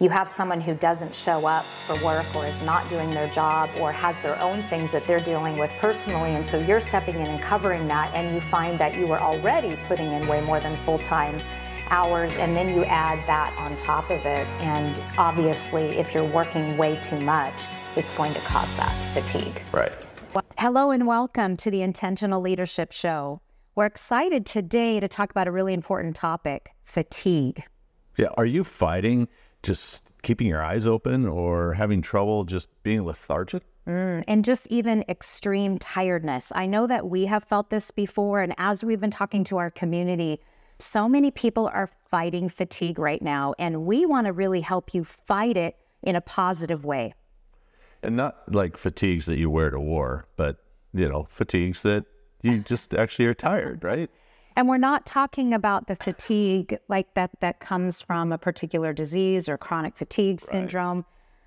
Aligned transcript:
you 0.00 0.08
have 0.08 0.28
someone 0.28 0.60
who 0.60 0.74
doesn't 0.74 1.12
show 1.12 1.44
up 1.44 1.64
for 1.64 2.04
work 2.04 2.24
or 2.36 2.46
is 2.46 2.62
not 2.62 2.88
doing 2.88 3.10
their 3.10 3.28
job 3.30 3.68
or 3.80 3.90
has 3.90 4.20
their 4.20 4.40
own 4.40 4.62
things 4.64 4.92
that 4.92 5.02
they're 5.04 5.18
dealing 5.18 5.58
with 5.58 5.72
personally. 5.80 6.34
And 6.34 6.46
so 6.46 6.56
you're 6.56 6.78
stepping 6.78 7.16
in 7.16 7.26
and 7.26 7.42
covering 7.42 7.88
that, 7.88 8.14
and 8.14 8.32
you 8.32 8.40
find 8.40 8.78
that 8.78 8.96
you 8.96 9.10
are 9.10 9.20
already 9.20 9.76
putting 9.88 10.12
in 10.12 10.28
way 10.28 10.40
more 10.40 10.60
than 10.60 10.76
full 10.76 10.98
time 10.98 11.42
hours, 11.90 12.38
and 12.38 12.54
then 12.54 12.76
you 12.76 12.84
add 12.84 13.26
that 13.26 13.56
on 13.58 13.76
top 13.76 14.04
of 14.10 14.20
it. 14.20 14.46
And 14.60 15.02
obviously, 15.16 15.98
if 15.98 16.14
you're 16.14 16.30
working 16.30 16.76
way 16.76 16.94
too 17.00 17.18
much, 17.18 17.64
it's 17.96 18.16
going 18.16 18.34
to 18.34 18.40
cause 18.40 18.72
that 18.76 18.94
fatigue. 19.14 19.62
Right. 19.72 19.92
Hello, 20.58 20.92
and 20.92 21.08
welcome 21.08 21.56
to 21.56 21.70
the 21.72 21.82
Intentional 21.82 22.40
Leadership 22.40 22.92
Show. 22.92 23.40
We're 23.74 23.86
excited 23.86 24.46
today 24.46 25.00
to 25.00 25.08
talk 25.08 25.32
about 25.32 25.48
a 25.48 25.50
really 25.50 25.72
important 25.72 26.14
topic 26.14 26.70
fatigue. 26.84 27.64
Yeah. 28.16 28.28
Are 28.36 28.46
you 28.46 28.62
fighting? 28.62 29.28
Just 29.62 30.02
keeping 30.22 30.46
your 30.46 30.62
eyes 30.62 30.86
open 30.86 31.26
or 31.26 31.74
having 31.74 32.02
trouble 32.02 32.44
just 32.44 32.68
being 32.82 33.04
lethargic? 33.04 33.62
Mm, 33.86 34.22
and 34.28 34.44
just 34.44 34.66
even 34.68 35.02
extreme 35.08 35.78
tiredness. 35.78 36.52
I 36.54 36.66
know 36.66 36.86
that 36.86 37.08
we 37.08 37.24
have 37.26 37.44
felt 37.44 37.70
this 37.70 37.90
before. 37.90 38.42
And 38.42 38.54
as 38.58 38.84
we've 38.84 39.00
been 39.00 39.10
talking 39.10 39.44
to 39.44 39.56
our 39.56 39.70
community, 39.70 40.40
so 40.78 41.08
many 41.08 41.30
people 41.30 41.68
are 41.72 41.88
fighting 42.06 42.48
fatigue 42.48 42.98
right 42.98 43.22
now. 43.22 43.54
And 43.58 43.86
we 43.86 44.04
want 44.04 44.26
to 44.26 44.32
really 44.32 44.60
help 44.60 44.94
you 44.94 45.04
fight 45.04 45.56
it 45.56 45.76
in 46.02 46.16
a 46.16 46.20
positive 46.20 46.84
way. 46.84 47.14
And 48.02 48.16
not 48.16 48.52
like 48.54 48.76
fatigues 48.76 49.26
that 49.26 49.38
you 49.38 49.50
wear 49.50 49.70
to 49.70 49.80
war, 49.80 50.26
but, 50.36 50.58
you 50.92 51.08
know, 51.08 51.26
fatigues 51.30 51.82
that 51.82 52.04
you 52.42 52.58
just 52.58 52.94
actually 52.94 53.26
are 53.26 53.34
tired, 53.34 53.82
right? 53.82 54.10
And 54.58 54.68
we're 54.68 54.76
not 54.76 55.06
talking 55.06 55.54
about 55.54 55.86
the 55.86 55.94
fatigue 55.94 56.80
like 56.88 57.14
that 57.14 57.30
that 57.38 57.60
comes 57.60 58.00
from 58.00 58.32
a 58.32 58.38
particular 58.38 58.92
disease 58.92 59.48
or 59.48 59.56
chronic 59.56 59.96
fatigue 59.96 60.40
syndrome, 60.40 60.96
right. 60.96 61.04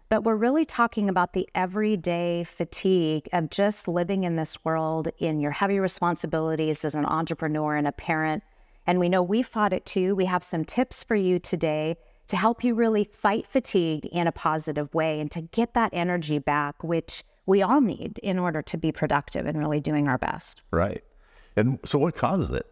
but 0.08 0.24
we're 0.24 0.38
really 0.38 0.64
talking 0.64 1.10
about 1.10 1.34
the 1.34 1.46
everyday 1.54 2.46
fatigue 2.46 3.28
of 3.34 3.50
just 3.50 3.90
living 3.90 4.24
in 4.24 4.38
this 4.38 4.64
world 4.64 5.10
in 5.18 5.42
your 5.42 5.52
heavy 5.52 5.78
responsibilities 5.78 6.86
as 6.86 6.96
an 6.96 7.06
entrepreneur 7.06 7.76
and 7.76 7.86
a 7.86 7.92
parent. 7.92 8.44
And 8.88 8.98
we 8.98 9.10
know 9.10 9.22
we 9.22 9.42
fought 9.42 9.74
it 9.74 9.86
too. 9.86 10.16
We 10.16 10.24
have 10.24 10.42
some 10.42 10.64
tips 10.64 11.04
for 11.04 11.16
you 11.16 11.38
today 11.38 11.98
to 12.28 12.38
help 12.38 12.64
you 12.64 12.76
really 12.76 13.04
fight 13.04 13.46
fatigue 13.46 14.06
in 14.06 14.26
a 14.26 14.32
positive 14.32 14.94
way 14.94 15.20
and 15.20 15.30
to 15.32 15.42
get 15.42 15.74
that 15.74 15.90
energy 15.92 16.40
back, 16.40 16.82
which 16.82 17.26
we 17.46 17.62
all 17.62 17.82
need 17.82 18.20
in 18.24 18.40
order 18.40 18.62
to 18.62 18.78
be 18.78 18.94
productive 18.94 19.46
and 19.46 19.60
really 19.60 19.82
doing 19.82 20.08
our 20.08 20.18
best. 20.18 20.62
Right. 20.72 21.04
And 21.58 21.78
so, 21.84 22.00
what 22.00 22.16
causes 22.16 22.52
it? 22.52 22.71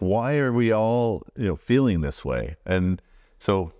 Why 0.00 0.36
are 0.36 0.52
we 0.52 0.72
all 0.72 1.22
you 1.36 1.46
know 1.46 1.56
feeling 1.56 2.00
this 2.00 2.24
way? 2.24 2.56
And 2.66 3.00
so 3.38 3.72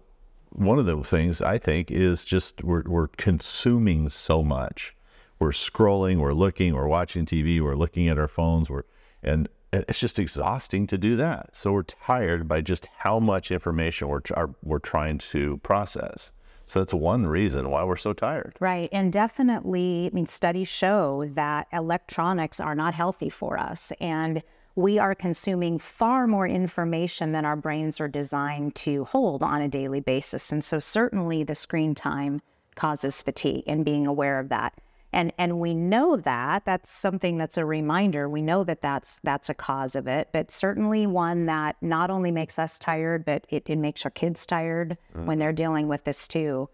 one 0.50 0.78
of 0.78 0.86
the 0.86 1.02
things 1.02 1.42
I 1.42 1.58
think 1.58 1.90
is 1.90 2.24
just 2.24 2.62
we're 2.62 2.84
we're 2.86 3.08
consuming 3.08 4.08
so 4.10 4.42
much. 4.42 4.94
We're 5.38 5.50
scrolling, 5.50 6.18
we're 6.18 6.34
looking, 6.34 6.74
we're 6.74 6.86
watching 6.86 7.24
TV, 7.24 7.60
we're 7.60 7.74
looking 7.74 8.08
at 8.08 8.18
our 8.18 8.28
phones, 8.28 8.68
we're 8.68 8.84
and 9.22 9.48
it's 9.72 10.00
just 10.00 10.18
exhausting 10.18 10.86
to 10.88 10.98
do 10.98 11.16
that. 11.16 11.54
So 11.54 11.72
we're 11.72 11.84
tired 11.84 12.48
by 12.48 12.60
just 12.60 12.88
how 12.98 13.20
much 13.20 13.50
information 13.50 14.08
we're 14.08 14.22
are, 14.34 14.50
we're 14.62 14.80
trying 14.80 15.18
to 15.18 15.58
process. 15.58 16.32
So 16.66 16.80
that's 16.80 16.94
one 16.94 17.26
reason 17.26 17.70
why 17.70 17.82
we're 17.84 17.96
so 17.96 18.12
tired. 18.12 18.56
Right. 18.60 18.88
And 18.92 19.12
definitely, 19.12 20.08
I 20.10 20.14
mean, 20.14 20.26
studies 20.26 20.68
show 20.68 21.24
that 21.30 21.66
electronics 21.72 22.60
are 22.60 22.76
not 22.76 22.94
healthy 22.94 23.28
for 23.28 23.58
us. 23.58 23.92
And 24.00 24.42
we 24.76 24.98
are 24.98 25.14
consuming 25.14 25.78
far 25.78 26.26
more 26.26 26.46
information 26.46 27.32
than 27.32 27.44
our 27.44 27.56
brains 27.56 28.00
are 28.00 28.08
designed 28.08 28.74
to 28.76 29.04
hold 29.04 29.42
on 29.42 29.60
a 29.60 29.68
daily 29.68 30.00
basis. 30.00 30.52
And 30.52 30.62
so, 30.62 30.78
certainly, 30.78 31.42
the 31.42 31.54
screen 31.54 31.94
time 31.94 32.40
causes 32.76 33.22
fatigue 33.22 33.64
and 33.66 33.84
being 33.84 34.06
aware 34.06 34.38
of 34.38 34.48
that. 34.48 34.74
And, 35.12 35.32
and 35.38 35.58
we 35.58 35.74
know 35.74 36.16
that 36.16 36.64
that's 36.64 36.90
something 36.90 37.36
that's 37.36 37.58
a 37.58 37.64
reminder. 37.64 38.28
We 38.28 38.42
know 38.42 38.62
that 38.64 38.80
that's 38.80 39.20
that's 39.24 39.48
a 39.48 39.54
cause 39.54 39.96
of 39.96 40.06
it, 40.06 40.28
but 40.32 40.52
certainly 40.52 41.06
one 41.06 41.46
that 41.46 41.76
not 41.80 42.10
only 42.10 42.30
makes 42.30 42.58
us 42.58 42.78
tired, 42.78 43.24
but 43.24 43.44
it, 43.48 43.68
it 43.68 43.76
makes 43.76 44.04
our 44.04 44.10
kids 44.10 44.46
tired 44.46 44.96
mm. 45.16 45.24
when 45.24 45.40
they're 45.40 45.52
dealing 45.52 45.88
with 45.88 46.04
this 46.04 46.28
too. 46.28 46.68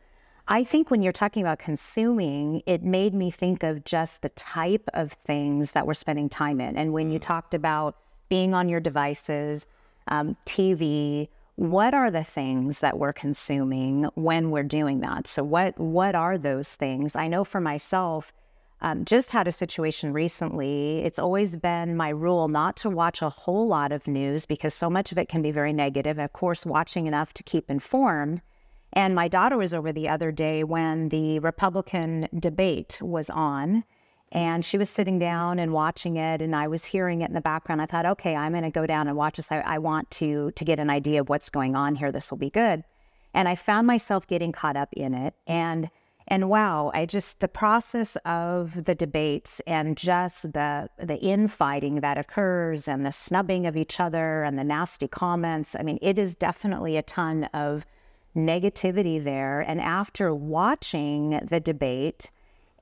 I 0.48 0.62
think 0.62 0.90
when 0.90 1.02
you're 1.02 1.12
talking 1.12 1.42
about 1.42 1.58
consuming, 1.58 2.62
it 2.66 2.84
made 2.84 3.14
me 3.14 3.30
think 3.30 3.64
of 3.64 3.84
just 3.84 4.22
the 4.22 4.28
type 4.30 4.88
of 4.94 5.12
things 5.12 5.72
that 5.72 5.86
we're 5.86 5.94
spending 5.94 6.28
time 6.28 6.60
in. 6.60 6.76
And 6.76 6.92
when 6.92 7.10
you 7.10 7.18
mm. 7.18 7.22
talked 7.22 7.52
about 7.52 7.96
being 8.28 8.54
on 8.54 8.68
your 8.68 8.78
devices, 8.78 9.66
um, 10.06 10.36
TV, 10.46 11.28
what 11.56 11.94
are 11.94 12.12
the 12.12 12.22
things 12.22 12.80
that 12.80 12.98
we're 12.98 13.12
consuming 13.12 14.04
when 14.14 14.52
we're 14.52 14.62
doing 14.62 15.00
that? 15.00 15.26
So 15.26 15.42
what 15.42 15.78
what 15.80 16.14
are 16.14 16.38
those 16.38 16.76
things? 16.76 17.16
I 17.16 17.26
know 17.26 17.42
for 17.42 17.60
myself, 17.60 18.32
um, 18.82 19.04
just 19.04 19.32
had 19.32 19.48
a 19.48 19.52
situation 19.52 20.12
recently. 20.12 20.98
It's 20.98 21.18
always 21.18 21.56
been 21.56 21.96
my 21.96 22.10
rule 22.10 22.46
not 22.46 22.76
to 22.78 22.90
watch 22.90 23.20
a 23.20 23.30
whole 23.30 23.66
lot 23.66 23.90
of 23.90 24.06
news 24.06 24.46
because 24.46 24.74
so 24.74 24.90
much 24.90 25.10
of 25.10 25.18
it 25.18 25.28
can 25.28 25.42
be 25.42 25.50
very 25.50 25.72
negative. 25.72 26.18
Of 26.18 26.32
course, 26.34 26.64
watching 26.64 27.06
enough 27.06 27.32
to 27.34 27.42
keep 27.42 27.68
informed 27.68 28.42
and 28.96 29.14
my 29.14 29.28
daughter 29.28 29.58
was 29.58 29.74
over 29.74 29.92
the 29.92 30.08
other 30.08 30.32
day 30.32 30.64
when 30.64 31.10
the 31.10 31.38
Republican 31.40 32.28
debate 32.36 32.98
was 33.02 33.28
on. 33.28 33.84
And 34.32 34.64
she 34.64 34.78
was 34.78 34.88
sitting 34.88 35.18
down 35.18 35.58
and 35.58 35.72
watching 35.72 36.16
it, 36.16 36.42
and 36.42 36.56
I 36.56 36.66
was 36.66 36.84
hearing 36.84 37.20
it 37.20 37.28
in 37.28 37.34
the 37.34 37.40
background. 37.40 37.80
I 37.80 37.86
thought, 37.86 38.06
okay, 38.06 38.34
I'm 38.34 38.52
going 38.52 38.64
to 38.64 38.70
go 38.70 38.86
down 38.86 39.06
and 39.06 39.16
watch 39.16 39.36
this. 39.36 39.52
I, 39.52 39.60
I 39.60 39.78
want 39.78 40.10
to 40.12 40.50
to 40.50 40.64
get 40.64 40.80
an 40.80 40.90
idea 40.90 41.20
of 41.20 41.28
what's 41.28 41.48
going 41.50 41.76
on 41.76 41.94
here. 41.94 42.10
This 42.10 42.30
will 42.30 42.38
be 42.38 42.50
good. 42.50 42.82
And 43.34 43.48
I 43.48 43.54
found 43.54 43.86
myself 43.86 44.26
getting 44.26 44.50
caught 44.50 44.76
up 44.76 44.88
in 44.94 45.14
it. 45.14 45.34
And 45.46 45.90
and 46.26 46.48
wow, 46.48 46.90
I 46.92 47.06
just 47.06 47.40
the 47.40 47.48
process 47.48 48.16
of 48.24 48.84
the 48.84 48.94
debates 48.94 49.60
and 49.66 49.96
just 49.96 50.54
the 50.54 50.88
the 50.98 51.18
infighting 51.18 52.00
that 52.00 52.18
occurs 52.18 52.88
and 52.88 53.06
the 53.06 53.12
snubbing 53.12 53.66
of 53.66 53.76
each 53.76 54.00
other 54.00 54.42
and 54.42 54.58
the 54.58 54.64
nasty 54.64 55.06
comments. 55.06 55.76
I 55.78 55.82
mean, 55.82 55.98
it 56.02 56.18
is 56.18 56.34
definitely 56.34 56.96
a 56.96 57.02
ton 57.02 57.44
of 57.54 57.86
negativity 58.36 59.22
there. 59.22 59.60
And 59.60 59.80
after 59.80 60.34
watching 60.34 61.40
the 61.48 61.60
debate 61.60 62.30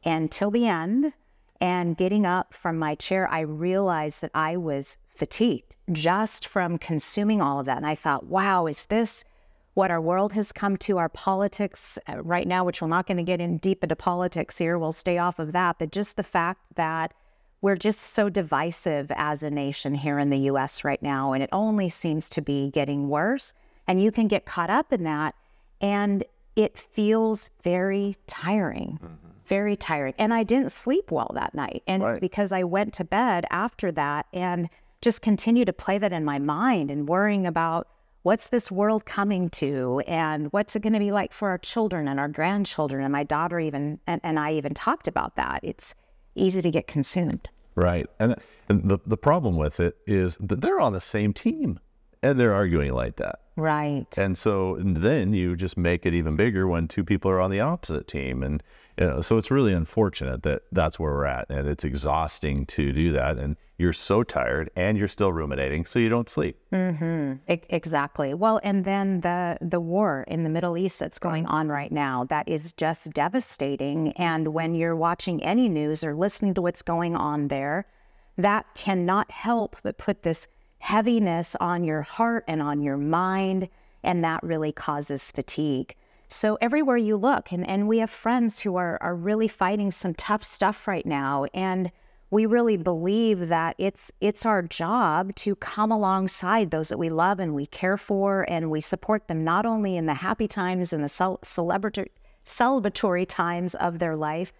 until 0.05 0.51
the 0.51 0.67
end 0.67 1.15
and 1.61 1.97
getting 1.97 2.27
up 2.27 2.53
from 2.53 2.79
my 2.79 2.95
chair, 2.95 3.29
I 3.31 3.41
realized 3.41 4.21
that 4.23 4.33
I 4.35 4.57
was 4.57 4.97
fatigued 5.09 5.77
just 5.93 6.47
from 6.47 6.79
consuming 6.79 7.41
all 7.41 7.61
of 7.61 7.67
that. 7.67 7.77
And 7.77 7.87
I 7.87 7.95
thought, 7.95 8.27
wow, 8.27 8.67
is 8.67 8.87
this 8.87 9.25
what 9.75 9.91
our 9.91 10.01
world 10.01 10.33
has 10.33 10.53
come 10.53 10.77
to, 10.77 10.99
our 10.99 11.09
politics 11.09 11.99
uh, 12.09 12.23
right 12.23 12.47
now, 12.47 12.65
which 12.65 12.81
we're 12.81 12.89
not 12.89 13.07
going 13.07 13.17
to 13.17 13.25
get 13.25 13.41
in 13.41 13.59
deep 13.59 13.83
into 13.83 13.97
politics 13.97 14.57
here. 14.57 14.79
We'll 14.79 14.93
stay 14.93 15.19
off 15.19 15.39
of 15.39 15.53
that. 15.53 15.79
But 15.79 15.91
just 15.91 16.17
the 16.17 16.23
fact 16.23 16.61
that 16.77 17.13
we're 17.61 17.77
just 17.77 18.01
so 18.01 18.29
divisive 18.29 19.11
as 19.17 19.43
a 19.43 19.51
nation 19.51 19.95
here 19.95 20.19
in 20.19 20.31
the 20.31 20.39
US 20.51 20.85
right 20.85 21.03
now, 21.03 21.33
and 21.33 21.43
it 21.43 21.49
only 21.53 21.89
seems 21.89 22.29
to 22.31 22.43
be 22.43 22.71
getting 22.71 23.09
worse. 23.09 23.53
And 23.87 24.03
you 24.03 24.13
can 24.13 24.29
get 24.29 24.47
caught 24.47 24.71
up 24.71 24.93
in 24.93 25.03
that 25.05 25.35
and 25.81 26.25
it 26.57 26.79
feels 26.79 27.51
very 27.63 28.17
tiring, 28.27 28.99
mm-hmm. 29.03 29.15
very 29.47 29.77
tiring. 29.77 30.15
And 30.19 30.33
I 30.33 30.43
didn't 30.45 30.71
sleep 30.71 31.11
well 31.11 31.31
that 31.35 31.55
night. 31.55 31.83
And 31.87 32.03
right. 32.03 32.11
it's 32.13 32.21
because 32.21 32.53
I 32.53 32.65
went 32.65 32.95
to 32.95 33.05
bed 33.05 33.45
after 33.51 33.91
that 33.93 34.27
and 34.33 34.69
just 35.01 35.21
continue 35.21 35.65
to 35.65 35.73
play 35.73 35.99
that 35.99 36.13
in 36.13 36.25
my 36.25 36.39
mind 36.39 36.91
and 36.91 37.09
worrying 37.09 37.47
about 37.47 37.89
what's 38.23 38.49
this 38.49 38.71
world 38.71 39.05
coming 39.05 39.51
to 39.51 40.03
and 40.07 40.51
what's 40.53 40.75
it 40.75 40.81
going 40.81 40.95
to 40.95 40.99
be 40.99 41.13
like 41.13 41.33
for 41.33 41.51
our 41.51 41.59
children 41.59 42.09
and 42.09 42.19
our 42.19 42.29
grandchildren. 42.29 43.03
And 43.05 43.13
my 43.13 43.25
daughter 43.25 43.61
even, 43.61 44.01
and, 44.07 44.21
and 44.25 44.39
I 44.39 44.53
even 44.53 44.73
talked 44.73 45.09
about 45.09 45.37
that. 45.37 45.61
It's 45.63 45.95
easy 46.35 46.63
to 46.63 46.71
get 46.71 46.87
consumed. 46.87 47.49
Right. 47.75 48.07
And, 48.19 48.37
and 48.69 48.89
the, 48.89 48.99
the 49.05 49.19
problem 49.19 49.57
with 49.57 49.79
it 49.79 49.97
is 50.07 50.39
that 50.39 50.63
they're 50.63 50.81
on 50.81 50.95
the 50.95 51.01
same 51.01 51.35
team 51.35 51.79
and 52.23 52.41
they're 52.41 52.55
arguing 52.55 52.93
like 52.93 53.17
that. 53.17 53.41
Right. 53.57 54.07
And 54.19 54.37
so 54.37 54.75
and 54.75 54.97
then 54.99 55.33
you 55.33 55.57
just 55.57 55.77
make 55.77 56.07
it 56.07 56.15
even 56.15 56.37
bigger 56.37 56.67
when 56.67 56.89
two 56.89 57.05
people 57.05 57.31
are 57.31 57.41
on 57.41 57.51
the 57.51 57.61
opposite 57.61 58.09
team. 58.09 58.43
And, 58.43 58.63
you 58.99 59.07
know, 59.07 59.21
so 59.21 59.37
it's 59.37 59.51
really 59.51 59.73
unfortunate 59.73 60.43
that 60.43 60.63
that's 60.73 60.99
where 60.99 61.13
we're 61.13 61.27
at. 61.27 61.49
And 61.51 61.69
it's 61.69 61.85
exhausting 61.85 62.67
to 62.67 62.93
do 62.93 63.13
that. 63.13 63.39
And 63.39 63.57
you're 63.79 63.93
so 63.93 64.23
tired 64.23 64.71
and 64.77 64.97
you're 64.97 65.09
still 65.09 65.33
ruminating, 65.33 65.85
so 65.85 65.99
you 65.99 66.09
don't 66.09 66.29
sleep. 66.29 66.57
Mm-hmm. 66.73 67.35
exactly. 67.49 68.33
Well, 68.35 68.61
and 68.63 68.85
then 68.85 69.21
the, 69.21 69.59
the 69.61 69.81
war 69.81 70.25
in 70.29 70.45
the 70.45 70.51
Middle 70.51 70.79
East 70.79 71.01
that's 71.01 71.19
going 71.19 71.47
on 71.47 71.69
right 71.69 71.91
now, 71.91 72.25
that 72.25 72.49
is 72.49 72.73
just 72.73 73.13
devastating. 73.13 74.13
And 74.13 74.49
when 74.49 74.75
you're 74.75 74.97
watching 74.97 75.43
any 75.43 75.69
news 75.69 76.05
or 76.05 76.15
listening 76.15 76.55
to 76.55 76.63
what's 76.63 76.83
going 76.83 77.17
on 77.17 77.49
there, 77.49 77.87
that 78.39 78.67
cannot 78.75 79.31
help 79.31 79.77
but 79.83 79.99
put 79.99 80.23
this 80.23 80.47
heaviness 80.79 81.57
on 81.61 81.85
your 81.85 82.03
heart 82.03 82.45
and 82.47 82.61
on 82.61 82.83
your 82.83 82.97
mind, 82.97 83.69
and 84.03 84.25
that 84.25 84.43
really 84.43 84.73
causes 84.73 85.31
fatigue. 85.31 85.95
So 86.29 86.59
everywhere 86.61 86.97
you 86.97 87.17
look, 87.17 87.53
and, 87.53 87.69
and 87.69 87.87
we 87.87 87.99
have 87.99 88.11
friends 88.11 88.61
who 88.61 88.77
are, 88.77 88.99
are 89.01 89.15
really 89.15 89.49
fighting 89.49 89.91
some 89.91 90.15
tough 90.15 90.43
stuff 90.43 90.89
right 90.89 91.07
now, 91.07 91.47
and 91.55 91.93
we 92.35 92.47
really 92.47 92.77
believe 92.77 93.49
that 93.49 93.77
it's 93.79 94.11
it's 94.21 94.45
our 94.45 94.61
job 94.61 95.33
to 95.37 95.55
come 95.55 95.93
alongside 95.93 96.73
those 96.73 96.89
that 96.89 96.99
we 96.99 97.09
love 97.09 97.39
and 97.39 97.55
we 97.55 97.65
care 97.67 97.97
for 97.97 98.45
and 98.49 98.73
we 98.73 98.81
support 98.81 99.29
them 99.29 99.45
not 99.45 99.65
only 99.65 99.97
in 99.97 100.07
the 100.07 100.15
happy 100.15 100.49
times 100.49 100.93
and 100.93 101.05
the 101.05 101.09
cel- 101.09 101.39
celebratory 101.45 102.09
celebratory 102.45 103.25
times 103.29 103.77
of 103.77 104.01
their 104.01 104.17
life 104.17 104.53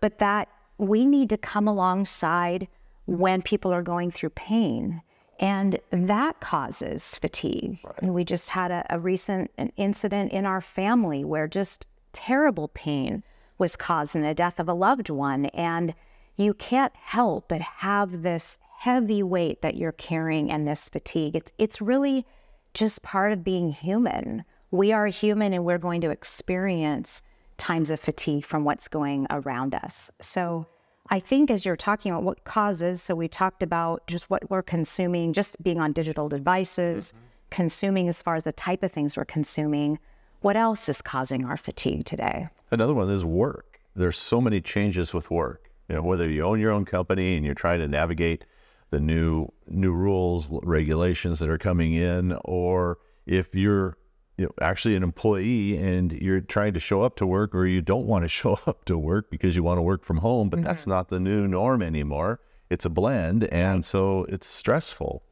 but 0.00 0.16
that 0.16 0.48
we 0.78 1.04
need 1.04 1.28
to 1.28 1.36
come 1.36 1.68
alongside 1.68 2.66
when 3.04 3.42
people 3.42 3.74
are 3.74 3.82
going 3.82 4.10
through 4.10 4.30
pain 4.30 5.02
and 5.38 5.78
that 5.90 6.40
causes 6.40 7.16
fatigue 7.16 7.78
right. 7.84 8.02
and 8.02 8.14
we 8.14 8.24
just 8.24 8.50
had 8.50 8.70
a, 8.70 8.84
a 8.90 8.98
recent 8.98 9.50
incident 9.76 10.32
in 10.32 10.46
our 10.46 10.60
family 10.60 11.24
where 11.24 11.46
just 11.46 11.86
terrible 12.12 12.68
pain 12.68 13.22
was 13.58 13.76
caused 13.76 14.16
in 14.16 14.22
the 14.22 14.34
death 14.34 14.58
of 14.60 14.68
a 14.68 14.74
loved 14.74 15.10
one 15.10 15.46
and 15.46 15.94
you 16.36 16.54
can't 16.54 16.94
help 16.96 17.48
but 17.48 17.60
have 17.60 18.22
this 18.22 18.58
heavy 18.78 19.22
weight 19.24 19.60
that 19.60 19.76
you're 19.76 19.92
carrying 19.92 20.50
and 20.50 20.66
this 20.66 20.88
fatigue. 20.88 21.34
It's 21.34 21.52
it's 21.58 21.82
really 21.82 22.24
just 22.74 23.02
part 23.02 23.32
of 23.32 23.42
being 23.42 23.70
human. 23.70 24.44
We 24.70 24.92
are 24.92 25.06
human 25.06 25.52
and 25.52 25.64
we're 25.64 25.78
going 25.78 26.00
to 26.02 26.10
experience 26.10 27.22
times 27.56 27.90
of 27.90 27.98
fatigue 27.98 28.44
from 28.44 28.62
what's 28.62 28.86
going 28.86 29.26
around 29.30 29.74
us. 29.74 30.12
So 30.20 30.66
I 31.10 31.20
think 31.20 31.50
as 31.50 31.64
you're 31.64 31.76
talking 31.76 32.12
about 32.12 32.22
what 32.22 32.44
causes, 32.44 33.02
so 33.02 33.14
we 33.14 33.28
talked 33.28 33.62
about 33.62 34.06
just 34.06 34.28
what 34.28 34.50
we're 34.50 34.62
consuming, 34.62 35.32
just 35.32 35.62
being 35.62 35.80
on 35.80 35.92
digital 35.92 36.28
devices, 36.28 37.12
mm-hmm. 37.12 37.24
consuming 37.50 38.08
as 38.08 38.20
far 38.22 38.34
as 38.34 38.44
the 38.44 38.52
type 38.52 38.82
of 38.82 38.92
things 38.92 39.16
we're 39.16 39.24
consuming. 39.24 39.98
What 40.40 40.56
else 40.56 40.88
is 40.88 41.02
causing 41.02 41.44
our 41.44 41.56
fatigue 41.56 42.04
today? 42.04 42.48
Another 42.70 42.94
one 42.94 43.10
is 43.10 43.24
work. 43.24 43.80
There's 43.96 44.18
so 44.18 44.40
many 44.40 44.60
changes 44.60 45.12
with 45.12 45.30
work 45.30 45.68
you 45.88 45.96
know, 45.96 46.02
whether 46.02 46.28
you 46.28 46.44
own 46.44 46.60
your 46.60 46.72
own 46.72 46.84
company 46.84 47.36
and 47.36 47.44
you're 47.44 47.54
trying 47.54 47.80
to 47.80 47.88
navigate 47.88 48.44
the 48.90 49.00
new 49.00 49.48
new 49.66 49.92
rules, 49.92 50.48
regulations 50.62 51.38
that 51.40 51.48
are 51.48 51.58
coming 51.58 51.94
in, 51.94 52.38
or 52.44 52.98
if 53.26 53.54
you're 53.54 53.96
you 54.38 54.46
know, 54.46 54.52
actually 54.62 54.96
an 54.96 55.02
employee 55.02 55.76
and 55.76 56.12
you're 56.12 56.40
trying 56.40 56.72
to 56.72 56.80
show 56.80 57.02
up 57.02 57.16
to 57.16 57.26
work 57.26 57.54
or 57.54 57.66
you 57.66 57.82
don't 57.82 58.06
want 58.06 58.24
to 58.24 58.28
show 58.40 58.58
up 58.66 58.84
to 58.86 58.96
work 58.96 59.30
because 59.30 59.54
you 59.54 59.62
want 59.62 59.78
to 59.78 59.82
work 59.82 60.04
from 60.04 60.18
home, 60.18 60.48
but 60.48 60.58
mm-hmm. 60.58 60.66
that's 60.66 60.86
not 60.86 61.08
the 61.08 61.20
new 61.20 61.46
norm 61.46 61.82
anymore. 61.82 62.40
It's 62.70 62.84
a 62.84 62.90
blend, 62.90 63.44
and 63.44 63.82
so 63.82 64.24
it's 64.28 64.46
stressful. 64.46 65.22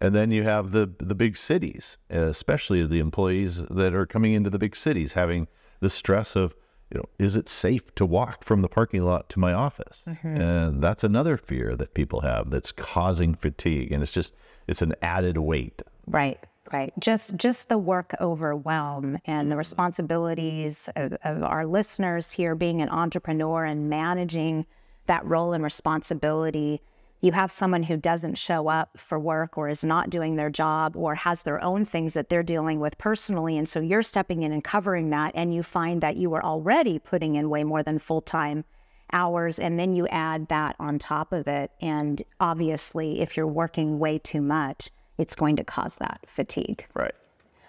And 0.00 0.14
then 0.14 0.30
you 0.30 0.44
have 0.44 0.70
the 0.70 0.88
the 0.98 1.16
big 1.16 1.36
cities, 1.36 1.98
especially 2.10 2.86
the 2.86 3.00
employees 3.00 3.64
that 3.66 3.92
are 3.92 4.06
coming 4.06 4.34
into 4.34 4.50
the 4.50 4.58
big 4.58 4.76
cities, 4.76 5.14
having 5.14 5.48
the 5.80 5.90
stress 5.90 6.36
of 6.36 6.54
you 6.92 6.98
know, 6.98 7.08
is 7.18 7.34
it 7.34 7.48
safe 7.48 7.94
to 7.96 8.06
walk 8.06 8.44
from 8.44 8.62
the 8.62 8.68
parking 8.68 9.02
lot 9.02 9.28
to 9.30 9.40
my 9.40 9.52
office? 9.52 10.04
Mm-hmm. 10.06 10.40
And 10.40 10.82
that's 10.82 11.02
another 11.02 11.36
fear 11.36 11.74
that 11.76 11.94
people 11.94 12.20
have 12.20 12.50
that's 12.50 12.70
causing 12.70 13.34
fatigue. 13.34 13.90
And 13.90 14.02
it's 14.02 14.12
just, 14.12 14.34
it's 14.68 14.82
an 14.82 14.94
added 15.02 15.38
weight. 15.38 15.82
Right, 16.06 16.38
right. 16.72 16.92
Just, 16.98 17.36
just 17.36 17.68
the 17.68 17.78
work 17.78 18.14
overwhelm 18.20 19.18
and 19.24 19.48
the 19.48 19.52
mm-hmm. 19.52 19.58
responsibilities 19.58 20.88
of, 20.96 21.16
of 21.24 21.42
our 21.42 21.66
listeners 21.66 22.32
here 22.32 22.54
being 22.54 22.82
an 22.82 22.88
entrepreneur 22.88 23.64
and 23.64 23.88
managing 23.88 24.66
that 25.06 25.24
role 25.24 25.52
and 25.52 25.62
responsibility 25.62 26.80
you 27.20 27.32
have 27.32 27.50
someone 27.50 27.82
who 27.82 27.96
doesn't 27.96 28.36
show 28.36 28.68
up 28.68 28.98
for 28.98 29.18
work 29.18 29.56
or 29.56 29.68
is 29.68 29.84
not 29.84 30.10
doing 30.10 30.36
their 30.36 30.50
job 30.50 30.96
or 30.96 31.14
has 31.14 31.42
their 31.42 31.62
own 31.62 31.84
things 31.84 32.14
that 32.14 32.28
they're 32.28 32.42
dealing 32.42 32.78
with 32.78 32.98
personally. 32.98 33.56
And 33.56 33.68
so 33.68 33.80
you're 33.80 34.02
stepping 34.02 34.42
in 34.42 34.52
and 34.52 34.62
covering 34.62 35.10
that. 35.10 35.32
And 35.34 35.54
you 35.54 35.62
find 35.62 36.02
that 36.02 36.16
you 36.16 36.34
are 36.34 36.44
already 36.44 36.98
putting 36.98 37.36
in 37.36 37.48
way 37.48 37.64
more 37.64 37.82
than 37.82 37.98
full 37.98 38.20
time 38.20 38.64
hours. 39.12 39.58
And 39.58 39.78
then 39.78 39.94
you 39.94 40.06
add 40.08 40.48
that 40.48 40.76
on 40.78 40.98
top 40.98 41.32
of 41.32 41.48
it. 41.48 41.70
And 41.80 42.22
obviously, 42.38 43.20
if 43.20 43.36
you're 43.36 43.46
working 43.46 43.98
way 43.98 44.18
too 44.18 44.42
much, 44.42 44.90
it's 45.18 45.34
going 45.34 45.56
to 45.56 45.64
cause 45.64 45.96
that 45.96 46.20
fatigue. 46.26 46.86
Right. 46.94 47.14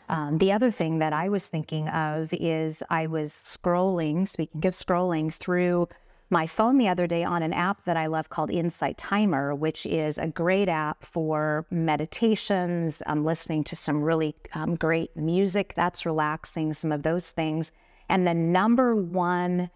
Um, 0.09 0.37
the 0.37 0.51
other 0.51 0.71
thing 0.71 0.99
that 0.99 1.13
I 1.13 1.27
was 1.29 1.47
thinking 1.47 1.89
of 1.89 2.33
is 2.33 2.81
I 2.89 3.07
was 3.07 3.31
scrolling, 3.33 4.27
speaking 4.27 4.65
of 4.65 4.73
scrolling, 4.73 5.33
through 5.33 5.89
my 6.29 6.45
phone 6.45 6.77
the 6.77 6.87
other 6.87 7.07
day 7.07 7.23
on 7.23 7.41
an 7.41 7.53
app 7.53 7.85
that 7.85 7.95
I 7.95 8.07
love 8.07 8.29
called 8.29 8.51
Insight 8.51 8.97
Timer, 8.97 9.55
which 9.55 9.85
is 9.85 10.17
a 10.17 10.27
great 10.27 10.67
app 10.67 11.03
for 11.03 11.65
meditations. 11.71 13.01
I'm 13.07 13.23
listening 13.23 13.63
to 13.65 13.75
some 13.75 14.01
really 14.01 14.35
um, 14.53 14.75
great 14.75 15.15
music 15.15 15.73
that's 15.75 16.05
relaxing, 16.05 16.73
some 16.73 16.91
of 16.91 17.03
those 17.03 17.31
things. 17.31 17.71
And 18.09 18.27
the 18.27 18.33
number 18.33 18.95
one 18.95 19.69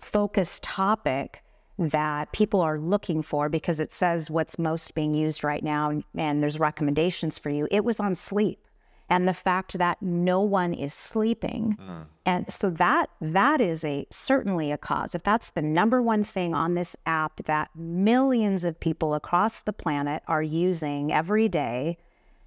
focus 0.00 0.60
topic 0.62 1.42
that 1.78 2.32
people 2.32 2.60
are 2.60 2.78
looking 2.78 3.22
for 3.22 3.48
because 3.48 3.80
it 3.80 3.92
says 3.92 4.30
what's 4.30 4.58
most 4.58 4.94
being 4.94 5.14
used 5.14 5.42
right 5.42 5.64
now 5.64 6.02
and 6.16 6.42
there's 6.42 6.60
recommendations 6.60 7.38
for 7.38 7.50
you, 7.50 7.66
it 7.70 7.84
was 7.84 7.98
on 7.98 8.14
sleep 8.14 8.66
and 9.08 9.28
the 9.28 9.34
fact 9.34 9.76
that 9.78 10.00
no 10.00 10.40
one 10.40 10.72
is 10.72 10.94
sleeping. 10.94 11.76
Mm. 11.80 12.06
and 12.24 12.52
so 12.52 12.70
that 12.70 13.10
that 13.20 13.60
is 13.60 13.84
a 13.84 14.06
certainly 14.10 14.70
a 14.70 14.78
cause. 14.78 15.14
If 15.14 15.22
that's 15.22 15.50
the 15.50 15.62
number 15.62 16.00
one 16.00 16.24
thing 16.24 16.54
on 16.54 16.74
this 16.74 16.96
app 17.06 17.44
that 17.44 17.70
millions 17.74 18.64
of 18.64 18.78
people 18.78 19.14
across 19.14 19.62
the 19.62 19.72
planet 19.72 20.22
are 20.28 20.42
using 20.42 21.12
every 21.12 21.48
day 21.48 21.98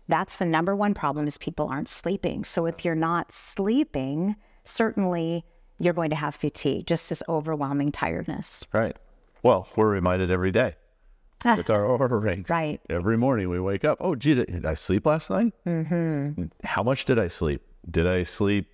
that's 0.07 0.37
the 0.37 0.45
number 0.45 0.75
one 0.75 0.93
problem 0.93 1.25
is 1.25 1.35
people 1.39 1.67
aren't 1.67 1.89
sleeping. 1.89 2.43
So 2.43 2.67
if 2.67 2.85
you're 2.85 2.95
not 2.95 3.31
sleeping 3.31 4.35
certainly 4.63 5.45
you're 5.77 5.93
going 5.93 6.09
to 6.09 6.15
have 6.15 6.33
fatigue 6.33 6.87
just 6.87 7.09
this 7.09 7.21
overwhelming 7.27 7.91
tiredness. 7.91 8.65
Right 8.71 8.95
well 9.45 9.67
we're 9.75 9.89
reminded 9.89 10.29
every 10.29 10.51
day 10.51 10.75
with 11.45 11.69
our 11.69 11.81
Oura 11.81 12.21
ring. 12.21 12.45
Right. 12.49 12.81
Every 12.89 13.17
morning 13.17 13.49
we 13.49 13.59
wake 13.59 13.85
up. 13.85 13.99
Oh, 14.01 14.15
gee, 14.15 14.33
did 14.33 14.65
I 14.65 14.73
sleep 14.73 15.05
last 15.05 15.29
night? 15.29 15.53
Mm-hmm. 15.65 16.45
How 16.63 16.81
much 16.81 17.05
did 17.05 17.19
I 17.19 17.27
sleep? 17.27 17.61
Did 17.89 18.07
I 18.07 18.23
sleep 18.23 18.67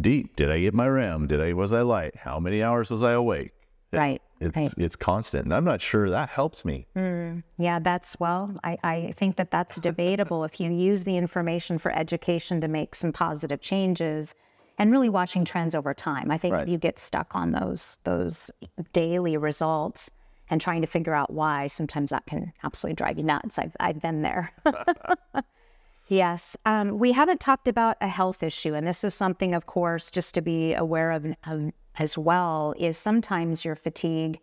deep? 0.00 0.36
Did 0.36 0.50
I 0.50 0.60
get 0.60 0.72
my 0.72 0.88
REM? 0.88 1.26
Did 1.26 1.40
I 1.40 1.52
was 1.52 1.72
I 1.72 1.82
light? 1.82 2.16
How 2.16 2.40
many 2.40 2.62
hours 2.62 2.90
was 2.90 3.02
I 3.02 3.12
awake? 3.12 3.52
Right. 3.92 4.22
It's, 4.40 4.56
right. 4.56 4.72
it's 4.76 4.96
constant. 4.96 5.44
And 5.44 5.54
I'm 5.54 5.64
not 5.64 5.80
sure 5.80 6.08
that 6.08 6.28
helps 6.28 6.64
me. 6.64 6.86
Mm, 6.94 7.42
yeah, 7.58 7.78
that's, 7.78 8.18
well, 8.20 8.54
I, 8.62 8.78
I 8.84 9.12
think 9.16 9.36
that 9.36 9.50
that's 9.50 9.80
debatable. 9.80 10.44
if 10.44 10.60
you 10.60 10.70
use 10.70 11.04
the 11.04 11.16
information 11.16 11.78
for 11.78 11.90
education 11.90 12.60
to 12.60 12.68
make 12.68 12.94
some 12.94 13.12
positive 13.12 13.60
changes 13.60 14.34
and 14.78 14.92
really 14.92 15.08
watching 15.08 15.44
trends 15.44 15.74
over 15.74 15.92
time, 15.92 16.30
I 16.30 16.38
think 16.38 16.54
right. 16.54 16.68
you 16.68 16.78
get 16.78 16.98
stuck 16.98 17.34
on 17.34 17.52
those, 17.52 17.98
those 18.04 18.50
daily 18.92 19.36
results 19.36 20.10
and 20.50 20.60
trying 20.60 20.80
to 20.80 20.86
figure 20.86 21.14
out 21.14 21.32
why, 21.32 21.66
sometimes 21.66 22.10
that 22.10 22.24
can 22.26 22.52
absolutely 22.62 22.94
drive 22.94 23.18
you 23.18 23.24
nuts. 23.24 23.58
I've, 23.58 23.76
I've 23.80 24.00
been 24.00 24.22
there. 24.22 24.52
yes. 26.08 26.56
Um, 26.64 26.98
we 26.98 27.12
haven't 27.12 27.40
talked 27.40 27.68
about 27.68 27.96
a 28.00 28.08
health 28.08 28.42
issue. 28.42 28.74
And 28.74 28.86
this 28.86 29.04
is 29.04 29.14
something, 29.14 29.54
of 29.54 29.66
course, 29.66 30.10
just 30.10 30.34
to 30.34 30.40
be 30.40 30.74
aware 30.74 31.10
of, 31.10 31.26
of 31.44 31.72
as 31.98 32.16
well, 32.16 32.72
is 32.78 32.96
sometimes 32.96 33.64
your 33.64 33.74
fatigue, 33.74 34.38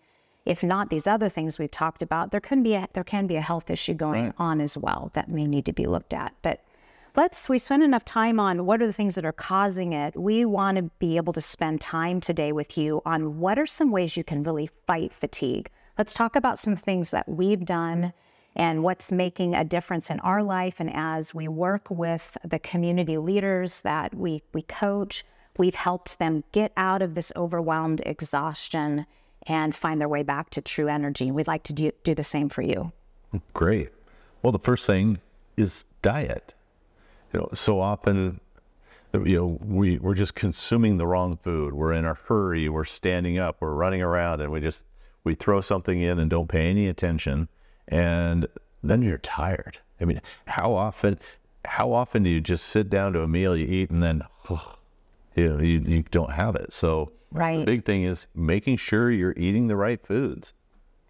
if 0.46 0.64
not 0.64 0.90
these 0.90 1.08
other 1.08 1.30
things 1.30 1.58
we've 1.58 1.72
talked 1.72 2.02
about, 2.02 2.32
there 2.32 2.42
can 2.42 2.62
be 2.62 2.76
a, 2.76 2.88
there 2.94 3.04
can 3.04 3.26
be 3.26 3.38
a 3.38 3.42
health 3.42 3.70
issue 3.72 3.94
going 3.94 4.26
right. 4.26 4.34
on 4.38 4.62
as 4.62 4.78
well 4.78 5.10
that 5.14 5.30
may 5.30 5.48
need 5.48 5.66
to 5.66 5.74
be 5.74 5.86
looked 5.86 6.14
at. 6.14 6.36
But 6.42 6.62
let's 7.16 7.48
we 7.48 7.58
spend 7.58 7.84
enough 7.84 8.06
time 8.06 8.40
on 8.40 8.66
what 8.66 8.82
are 8.82 8.88
the 8.88 8.94
things 8.94 9.16
that 9.16 9.26
are 9.26 9.32
causing 9.32 9.94
it 9.94 10.16
we 10.16 10.46
want 10.46 10.78
to 10.78 10.84
be 11.00 11.18
able 11.18 11.34
to 11.34 11.42
spend 11.42 11.80
time 11.80 12.20
today 12.20 12.52
with 12.52 12.78
you 12.78 13.02
on 13.06 13.40
what 13.40 13.58
are 13.58 13.66
some 13.66 13.92
ways 13.92 14.18
you 14.18 14.24
can 14.24 14.44
really 14.44 14.70
fight 14.86 15.14
fatigue 15.14 15.70
Let's 15.98 16.14
talk 16.14 16.36
about 16.36 16.60
some 16.60 16.76
things 16.76 17.12
that 17.12 17.28
we've 17.28 17.64
done 17.64 18.12
and 18.56 18.84
what's 18.84 19.12
making 19.12 19.56
a 19.56 19.64
difference 19.64 20.10
in 20.10 20.20
our 20.22 20.44
life. 20.44 20.80
And 20.80 20.92
as 20.94 21.34
we 21.34 21.48
work 21.48 21.90
with 21.90 22.38
the 22.44 22.60
community 22.60 23.18
leaders 23.18 23.82
that 23.82 24.14
we, 24.14 24.44
we 24.54 24.62
coach, 24.64 25.24
we've 25.58 25.76
helped 25.76 26.20
them 26.20 26.44
get 26.52 26.74
out 26.76 27.02
of 27.02 27.16
this 27.16 27.32
overwhelmed 27.36 28.02
exhaustion 28.06 29.06
and 29.48 29.74
find 29.74 30.02
their 30.02 30.10
way 30.10 30.24
back 30.24 30.50
to 30.50 30.62
true 30.62 30.90
energy. 30.90 31.32
We'd 31.32 31.48
like 31.48 31.64
to 31.64 31.74
do, 31.74 31.92
do 32.04 32.14
the 32.14 32.24
same 32.24 32.50
for 32.50 32.62
you. 32.62 32.92
Great. 33.54 33.92
Well, 34.42 34.52
the 34.52 34.60
first 34.60 34.86
thing 34.86 35.20
is 35.56 35.86
diet. 36.02 36.54
You 37.36 37.42
know, 37.42 37.50
so 37.54 37.82
often, 37.82 38.40
you 39.14 39.36
know, 39.36 39.60
we, 39.62 39.98
we're 39.98 40.16
just 40.16 40.36
consuming 40.36 40.98
the 40.98 41.06
wrong 41.06 41.38
food. 41.44 41.74
We're 41.74 41.92
in 41.92 42.06
a 42.06 42.14
hurry. 42.14 42.70
We're 42.70 42.86
standing 42.86 43.38
up. 43.38 43.58
We're 43.60 43.74
running 43.74 44.02
around 44.02 44.40
and 44.40 44.52
we 44.52 44.62
just 44.62 44.86
we 45.26 45.36
throw 45.36 45.60
something 45.60 46.00
in 46.00 46.18
and 46.18 46.30
don't 46.30 46.48
pay 46.48 46.70
any 46.70 46.88
attention 46.88 47.50
and 47.90 48.48
then 48.82 49.02
you're 49.02 49.18
tired 49.18 49.80
i 50.00 50.06
mean 50.06 50.22
how 50.46 50.74
often 50.74 51.20
how 51.66 51.92
often 51.92 52.24
do 52.24 52.30
you 52.30 52.40
just 52.40 52.66
sit 52.66 52.90
down 52.90 53.12
to 53.12 53.22
a 53.22 53.28
meal 53.28 53.58
you 53.58 53.68
eat 53.68 53.90
and 53.90 54.02
then 54.02 54.22
oh, 54.50 54.76
you 55.36 55.50
know 55.50 55.60
you, 55.62 55.84
you 55.86 56.04
don't 56.12 56.32
have 56.32 56.56
it 56.56 56.72
so 56.72 57.12
right 57.32 57.60
the 57.60 57.66
big 57.66 57.84
thing 57.84 58.04
is 58.04 58.28
making 58.34 58.78
sure 58.78 59.12
you're 59.12 59.34
eating 59.36 59.68
the 59.68 59.76
right 59.76 60.06
foods 60.06 60.54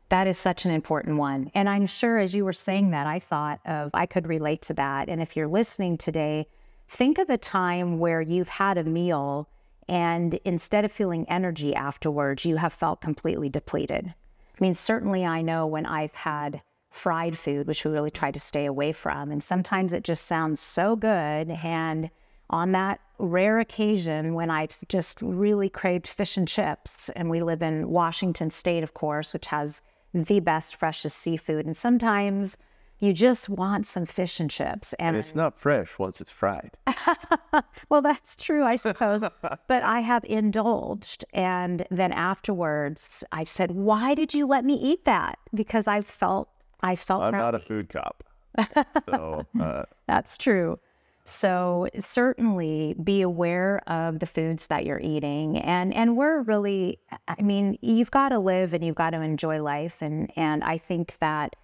that 0.09 0.27
is 0.27 0.37
such 0.37 0.65
an 0.65 0.71
important 0.71 1.17
one 1.17 1.49
and 1.53 1.67
i'm 1.67 1.85
sure 1.85 2.17
as 2.17 2.33
you 2.33 2.45
were 2.45 2.53
saying 2.53 2.91
that 2.91 3.07
i 3.07 3.19
thought 3.19 3.59
of 3.65 3.91
i 3.93 4.05
could 4.05 4.27
relate 4.27 4.61
to 4.61 4.73
that 4.73 5.09
and 5.09 5.21
if 5.21 5.35
you're 5.35 5.47
listening 5.47 5.97
today 5.97 6.47
think 6.87 7.17
of 7.17 7.29
a 7.29 7.37
time 7.37 7.99
where 7.99 8.21
you've 8.21 8.49
had 8.49 8.77
a 8.77 8.83
meal 8.83 9.47
and 9.87 10.39
instead 10.45 10.83
of 10.83 10.91
feeling 10.91 11.29
energy 11.29 11.75
afterwards, 11.75 12.45
you 12.45 12.57
have 12.57 12.73
felt 12.73 13.01
completely 13.01 13.49
depleted. 13.49 14.07
I 14.07 14.57
mean, 14.59 14.73
certainly 14.73 15.25
I 15.25 15.41
know 15.41 15.67
when 15.67 15.85
I've 15.85 16.15
had 16.15 16.61
fried 16.89 17.37
food, 17.37 17.67
which 17.67 17.83
we 17.83 17.91
really 17.91 18.11
try 18.11 18.31
to 18.31 18.39
stay 18.39 18.65
away 18.65 18.93
from, 18.93 19.31
and 19.31 19.43
sometimes 19.43 19.93
it 19.93 20.03
just 20.03 20.25
sounds 20.25 20.59
so 20.59 20.95
good. 20.95 21.51
And 21.63 22.09
on 22.49 22.71
that 22.71 22.99
rare 23.17 23.59
occasion 23.59 24.33
when 24.33 24.49
I've 24.49 24.75
just 24.87 25.21
really 25.21 25.69
craved 25.69 26.07
fish 26.07 26.37
and 26.37 26.47
chips, 26.47 27.09
and 27.09 27.29
we 27.29 27.43
live 27.43 27.61
in 27.61 27.89
Washington 27.89 28.49
State, 28.49 28.83
of 28.83 28.93
course, 28.93 29.33
which 29.33 29.47
has 29.47 29.81
the 30.23 30.39
best, 30.39 30.75
freshest 30.75 31.17
seafood. 31.17 31.65
And 31.65 31.75
sometimes 31.75 32.57
you 32.99 33.11
just 33.13 33.49
want 33.49 33.85
some 33.85 34.05
fish 34.05 34.39
and 34.39 34.49
chips. 34.49 34.93
And, 34.93 35.09
And 35.09 35.17
it's 35.17 35.35
not 35.35 35.59
fresh 35.59 35.99
once 35.99 36.21
it's 36.21 36.31
fried. 36.31 36.71
well, 37.89 38.01
that's 38.01 38.35
true, 38.35 38.63
I 38.63 38.75
suppose. 38.77 39.21
but 39.41 39.83
I 39.83 39.99
have 39.99 40.23
indulged. 40.25 41.25
And 41.33 41.85
then 41.91 42.11
afterwards, 42.11 43.23
I've 43.31 43.49
said, 43.49 43.71
Why 43.71 44.15
did 44.15 44.33
you 44.33 44.47
let 44.47 44.63
me 44.63 44.75
eat 44.75 45.05
that? 45.05 45.37
Because 45.53 45.87
I 45.87 46.01
felt, 46.01 46.49
I 46.81 46.95
felt 46.95 47.23
I'm 47.23 47.33
not 47.33 47.55
a 47.55 47.59
food 47.59 47.89
cop. 47.89 48.23
So 49.09 49.45
uh, 49.59 49.83
That's 50.07 50.37
true. 50.37 50.79
So 51.27 51.87
certainly 51.97 52.95
be 53.03 53.23
aware 53.23 53.81
of 53.87 54.19
the 54.19 54.27
foods 54.27 54.67
that 54.67 54.85
you're 54.85 54.99
eating. 54.99 55.57
And 55.57 55.91
and 55.93 56.15
we're 56.15 56.41
really 56.41 56.99
I 57.27 57.41
mean, 57.41 57.79
you've 57.81 58.11
got 58.11 58.29
to 58.29 58.39
live 58.39 58.73
and 58.73 58.85
you've 58.85 58.95
got 58.95 59.09
to 59.09 59.21
enjoy 59.21 59.61
life 59.61 60.03
and 60.03 60.31
and 60.35 60.63
I 60.63 60.77
think 60.77 61.17
that 61.19 61.55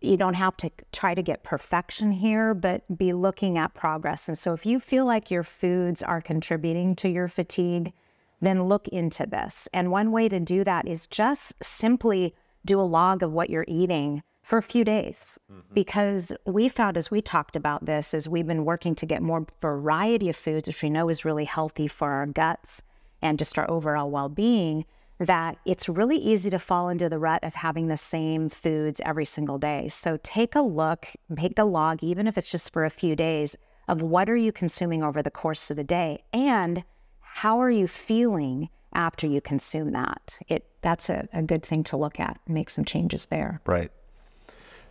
you 0.00 0.16
don't 0.16 0.34
have 0.34 0.56
to 0.56 0.70
try 0.92 1.14
to 1.14 1.22
get 1.22 1.44
perfection 1.44 2.10
here, 2.10 2.54
but 2.54 2.82
be 2.96 3.12
looking 3.12 3.58
at 3.58 3.74
progress. 3.74 4.28
And 4.28 4.36
so 4.36 4.52
if 4.52 4.66
you 4.66 4.80
feel 4.80 5.04
like 5.04 5.30
your 5.30 5.44
foods 5.44 6.02
are 6.02 6.20
contributing 6.20 6.96
to 6.96 7.08
your 7.08 7.28
fatigue, 7.28 7.92
then 8.40 8.64
look 8.64 8.88
into 8.88 9.26
this. 9.26 9.68
And 9.72 9.92
one 9.92 10.10
way 10.10 10.28
to 10.28 10.40
do 10.40 10.64
that 10.64 10.88
is 10.88 11.06
just 11.06 11.54
simply 11.62 12.34
do 12.64 12.80
a 12.80 12.82
log 12.82 13.22
of 13.22 13.32
what 13.32 13.50
you're 13.50 13.64
eating 13.68 14.22
for 14.42 14.58
a 14.58 14.62
few 14.62 14.84
days. 14.84 15.38
Mm-hmm. 15.50 15.74
Because 15.74 16.32
we 16.46 16.68
found 16.68 16.96
as 16.96 17.10
we 17.10 17.22
talked 17.22 17.56
about 17.56 17.86
this, 17.86 18.12
as 18.12 18.28
we've 18.28 18.46
been 18.46 18.64
working 18.64 18.94
to 18.96 19.06
get 19.06 19.22
more 19.22 19.46
variety 19.60 20.28
of 20.28 20.36
foods, 20.36 20.68
which 20.68 20.82
we 20.82 20.90
know 20.90 21.08
is 21.08 21.24
really 21.24 21.44
healthy 21.44 21.86
for 21.86 22.10
our 22.10 22.26
guts 22.26 22.82
and 23.20 23.38
just 23.38 23.56
our 23.58 23.70
overall 23.70 24.10
well 24.10 24.28
being, 24.28 24.84
that 25.18 25.56
it's 25.64 25.88
really 25.88 26.16
easy 26.16 26.50
to 26.50 26.58
fall 26.58 26.88
into 26.88 27.08
the 27.08 27.18
rut 27.18 27.44
of 27.44 27.54
having 27.54 27.86
the 27.86 27.96
same 27.96 28.48
foods 28.48 29.00
every 29.04 29.24
single 29.24 29.58
day. 29.58 29.86
So 29.88 30.18
take 30.22 30.56
a 30.56 30.62
look, 30.62 31.08
make 31.28 31.58
a 31.58 31.64
log, 31.64 32.02
even 32.02 32.26
if 32.26 32.36
it's 32.36 32.50
just 32.50 32.72
for 32.72 32.84
a 32.84 32.90
few 32.90 33.14
days, 33.14 33.56
of 33.88 34.02
what 34.02 34.28
are 34.28 34.36
you 34.36 34.52
consuming 34.52 35.04
over 35.04 35.22
the 35.22 35.30
course 35.30 35.70
of 35.70 35.76
the 35.76 35.84
day 35.84 36.22
and 36.32 36.84
how 37.20 37.60
are 37.60 37.70
you 37.70 37.86
feeling 37.86 38.68
after 38.94 39.26
you 39.26 39.40
consume 39.40 39.92
that? 39.92 40.38
It 40.48 40.66
that's 40.82 41.08
a, 41.08 41.28
a 41.32 41.42
good 41.42 41.62
thing 41.62 41.84
to 41.84 41.96
look 41.96 42.18
at, 42.18 42.40
make 42.48 42.68
some 42.68 42.84
changes 42.84 43.26
there. 43.26 43.60
Right. 43.66 43.90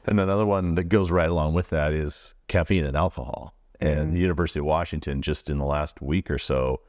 And 0.05 0.19
another 0.19 0.45
one 0.45 0.75
that 0.75 0.85
goes 0.85 1.11
right 1.11 1.29
along 1.29 1.53
with 1.53 1.69
that 1.69 1.93
is 1.93 2.33
caffeine 2.47 2.85
and 2.85 2.97
alcohol. 2.97 3.55
And 3.79 4.15
the 4.15 4.19
University 4.19 4.59
of 4.59 4.65
Washington, 4.65 5.21
just 5.21 5.49
in 5.49 5.57
the 5.57 5.65
last 5.65 6.01
week 6.01 6.29
or 6.29 6.37
so, 6.37 6.81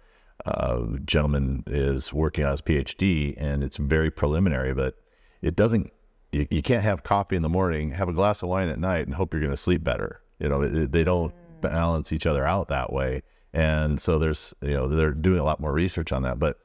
uh, 0.44 0.84
gentleman 1.04 1.62
is 1.66 2.12
working 2.12 2.44
on 2.44 2.50
his 2.50 2.60
PhD, 2.60 3.34
and 3.38 3.62
it's 3.62 3.76
very 3.76 4.10
preliminary, 4.10 4.74
but 4.74 4.96
it 5.40 5.56
doesn't. 5.56 5.92
You, 6.32 6.46
you 6.50 6.62
can't 6.62 6.82
have 6.82 7.02
coffee 7.02 7.36
in 7.36 7.42
the 7.42 7.48
morning, 7.48 7.92
have 7.92 8.08
a 8.08 8.12
glass 8.12 8.42
of 8.42 8.48
wine 8.48 8.68
at 8.68 8.78
night, 8.78 9.06
and 9.06 9.14
hope 9.14 9.32
you're 9.32 9.40
going 9.40 9.52
to 9.52 9.56
sleep 9.56 9.84
better. 9.84 10.20
You 10.38 10.48
know, 10.48 10.62
it, 10.62 10.92
they 10.92 11.04
don't 11.04 11.32
balance 11.60 12.12
each 12.12 12.26
other 12.26 12.46
out 12.46 12.68
that 12.68 12.92
way. 12.92 13.22
And 13.52 14.00
so 14.00 14.18
there's, 14.18 14.54
you 14.62 14.74
know, 14.74 14.88
they're 14.88 15.12
doing 15.12 15.38
a 15.38 15.44
lot 15.44 15.60
more 15.60 15.72
research 15.72 16.10
on 16.12 16.22
that. 16.22 16.38
But 16.38 16.58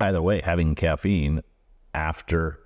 either 0.00 0.22
way, 0.22 0.40
having 0.40 0.74
caffeine 0.74 1.42
after 1.94 2.60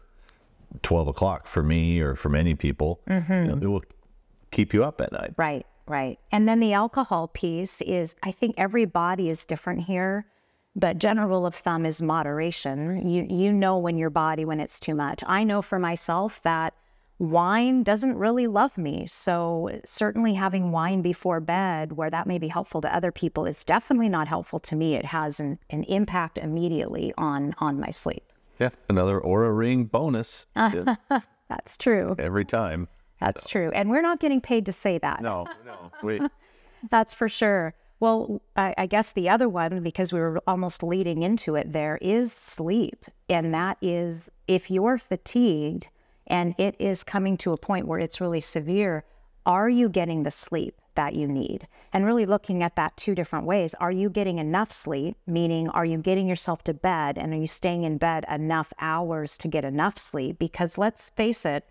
12 0.83 1.09
o'clock 1.09 1.47
for 1.47 1.63
me 1.63 2.01
or 2.01 2.15
for 2.15 2.29
many 2.29 2.55
people, 2.55 3.01
you 3.45 3.49
know, 3.49 3.59
it 3.61 3.67
will 3.67 3.83
keep 4.51 4.73
you 4.73 4.85
up 4.85 5.01
at 5.01 5.13
night. 5.13 5.35
Right, 5.37 5.67
right. 5.87 6.19
And 6.33 6.49
then 6.49 6.61
the 6.61 6.73
alcohol 6.73 7.29
piece 7.29 7.81
is 7.83 8.17
I 8.23 8.31
think 8.31 8.55
every 8.57 8.85
body 8.85 9.29
is 9.29 9.45
different 9.45 9.83
here, 9.83 10.27
but 10.75 10.99
general 10.99 11.29
rule 11.29 11.47
of 11.47 11.55
thumb 11.55 11.87
is 11.87 12.03
moderation. 12.03 13.07
You 13.09 13.27
you 13.29 13.53
know 13.53 13.79
when 13.79 13.97
your 13.99 14.11
body 14.11 14.45
when 14.45 14.61
it's 14.61 14.81
too 14.81 14.95
much. 14.95 15.23
I 15.27 15.45
know 15.45 15.63
for 15.63 15.79
myself 15.79 16.41
that 16.43 16.75
wine 17.19 17.83
doesn't 17.83 18.17
really 18.17 18.47
love 18.47 18.77
me. 18.77 19.07
So 19.07 19.71
certainly 19.85 20.35
having 20.35 20.71
wine 20.71 21.01
before 21.03 21.41
bed 21.41 21.93
where 21.93 22.11
that 22.11 22.27
may 22.27 22.39
be 22.39 22.49
helpful 22.49 22.81
to 22.83 22.95
other 22.95 23.11
people 23.11 23.47
is 23.47 23.65
definitely 23.65 24.11
not 24.11 24.29
helpful 24.29 24.59
to 24.61 24.77
me. 24.77 24.95
It 24.95 25.07
has 25.07 25.41
an, 25.41 25.59
an 25.71 25.85
impact 25.85 26.39
immediately 26.39 27.15
on 27.17 27.55
on 27.59 27.81
my 27.81 27.91
sleep. 27.91 28.26
Yeah, 28.59 28.71
another 28.89 29.21
Oura 29.21 29.57
Ring 29.57 29.85
bonus 29.85 30.47
Yeah, 30.57 30.97
That's 31.49 31.77
true. 31.77 32.17
every 32.19 32.45
time. 32.45 32.89
That's 33.21 33.47
true. 33.47 33.71
And 33.75 33.89
we're 33.91 34.03
not 34.03 34.21
getting 34.21 34.41
paid 34.41 34.67
to 34.67 34.73
say 34.73 34.99
that. 34.99 35.23
No, 35.23 35.47
no, 35.65 35.91
wait. 36.03 36.23
That's 36.91 37.15
for 37.15 37.29
sure. 37.29 37.75
Well, 37.99 38.43
I, 38.57 38.75
I 38.77 38.87
guess 38.87 39.13
the 39.13 39.31
other 39.31 39.49
one, 39.49 39.81
because 39.83 40.13
we 40.13 40.21
were 40.21 40.41
almost 40.47 40.83
leading 40.83 41.23
into 41.23 41.55
it, 41.55 41.73
there 41.73 41.99
is 42.03 42.33
sleep. 42.33 43.07
And 43.31 43.55
that 43.55 43.79
is 43.81 44.31
if 44.47 44.71
you're 44.71 44.99
fatigued 44.99 45.89
and 46.27 46.55
it 46.59 46.75
is 46.79 47.03
coming 47.05 47.37
to 47.39 47.53
a 47.53 47.57
point 47.57 47.87
where 47.87 47.99
it's 47.99 48.21
really 48.21 48.41
severe, 48.41 49.05
are 49.47 49.71
you 49.71 49.89
getting 49.89 50.25
the 50.25 50.31
sleep 50.31 50.81
that 50.97 51.15
you 51.15 51.29
need? 51.29 51.69
And 51.93 52.05
really 52.05 52.27
looking 52.27 52.63
at 52.63 52.77
that 52.77 52.97
two 52.97 53.15
different 53.15 53.47
ways. 53.47 53.75
Are 53.75 53.93
you 53.93 54.11
getting 54.11 54.39
enough 54.39 54.73
sleep? 54.73 55.17
Meaning, 55.27 55.69
are 55.71 55.85
you 55.85 55.99
getting 55.99 56.27
yourself 56.27 56.65
to 56.65 56.75
bed 56.75 57.17
and 57.17 57.33
are 57.33 57.39
you 57.39 57.47
staying 57.47 57.85
in 57.85 57.99
bed 57.99 58.25
enough 58.29 58.73
hours 58.81 59.39
to 59.39 59.49
get 59.49 59.65
enough 59.65 59.99
sleep? 59.99 60.39
Because 60.39 60.77
let's 60.77 61.11
face 61.11 61.47
it, 61.47 61.65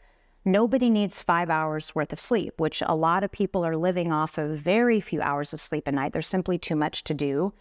Nobody 0.48 0.92
needs 0.92 1.24
five 1.24 1.50
hours 1.50 1.96
worth 1.96 2.14
of 2.14 2.20
sleep, 2.20 2.54
which 2.60 2.84
a 2.86 2.94
lot 2.94 3.24
of 3.24 3.32
people 3.32 3.66
are 3.66 3.76
living 3.76 4.12
off 4.12 4.38
of 4.38 4.56
very 4.56 5.00
few 5.00 5.20
hours 5.20 5.54
of 5.54 5.60
sleep 5.60 5.88
a 5.88 5.92
night. 5.92 6.14
There's 6.14 6.28
simply 6.28 6.60
too 6.60 6.76
much 6.76 7.04
to 7.06 7.16
do. 7.16 7.52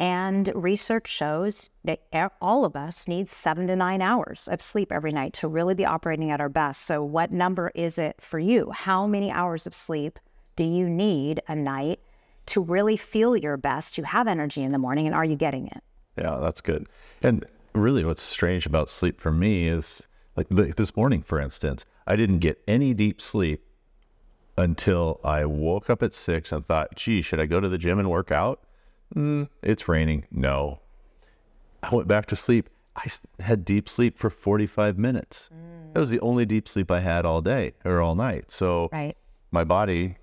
And 0.00 0.50
research 0.52 1.06
shows 1.06 1.70
that 1.84 2.00
all 2.42 2.64
of 2.64 2.74
us 2.74 3.06
need 3.06 3.28
seven 3.28 3.68
to 3.68 3.76
nine 3.76 4.02
hours 4.02 4.48
of 4.48 4.60
sleep 4.60 4.90
every 4.90 5.12
night 5.12 5.32
to 5.34 5.46
really 5.46 5.74
be 5.74 5.86
operating 5.86 6.32
at 6.32 6.40
our 6.40 6.48
best. 6.48 6.82
So, 6.82 7.04
what 7.04 7.30
number 7.30 7.70
is 7.76 7.98
it 7.98 8.20
for 8.20 8.40
you? 8.40 8.72
How 8.72 9.06
many 9.06 9.30
hours 9.30 9.64
of 9.68 9.74
sleep 9.74 10.18
do 10.56 10.64
you 10.64 10.88
need 10.88 11.40
a 11.48 11.54
night 11.54 12.00
to 12.46 12.60
really 12.60 12.96
feel 12.96 13.36
your 13.36 13.56
best, 13.56 13.94
to 13.94 14.02
have 14.02 14.26
energy 14.26 14.62
in 14.62 14.72
the 14.72 14.78
morning? 14.78 15.06
And 15.06 15.14
are 15.14 15.24
you 15.24 15.36
getting 15.36 15.66
it? 15.66 15.82
Yeah, 16.16 16.38
that's 16.40 16.60
good. 16.60 16.86
And 17.22 17.44
really, 17.74 18.04
what's 18.04 18.22
strange 18.22 18.66
about 18.66 18.88
sleep 18.88 19.20
for 19.20 19.32
me 19.32 19.66
is 19.68 20.06
like 20.36 20.48
this 20.48 20.96
morning, 20.96 21.22
for 21.22 21.40
instance, 21.40 21.86
I 22.06 22.16
didn't 22.16 22.38
get 22.40 22.62
any 22.68 22.92
deep 22.94 23.20
sleep 23.20 23.64
until 24.56 25.20
I 25.24 25.44
woke 25.44 25.90
up 25.90 26.02
at 26.02 26.14
six 26.14 26.52
and 26.52 26.64
thought, 26.64 26.94
gee, 26.94 27.22
should 27.22 27.40
I 27.40 27.46
go 27.46 27.60
to 27.60 27.68
the 27.68 27.78
gym 27.78 27.98
and 27.98 28.10
work 28.10 28.30
out? 28.30 28.60
Mm, 29.14 29.48
it's 29.62 29.88
raining. 29.88 30.26
No. 30.30 30.80
I 31.82 31.94
went 31.94 32.08
back 32.08 32.26
to 32.26 32.36
sleep. 32.36 32.68
I 32.96 33.10
had 33.40 33.64
deep 33.64 33.88
sleep 33.88 34.16
for 34.16 34.30
45 34.30 34.98
minutes. 34.98 35.50
That 35.92 36.00
was 36.00 36.10
the 36.10 36.20
only 36.20 36.46
deep 36.46 36.68
sleep 36.68 36.90
I 36.90 37.00
had 37.00 37.24
all 37.26 37.40
day 37.40 37.74
or 37.84 38.00
all 38.00 38.14
night. 38.14 38.50
So 38.50 38.88
Right. 38.92 39.16
my 39.50 39.64
body, 39.64 40.18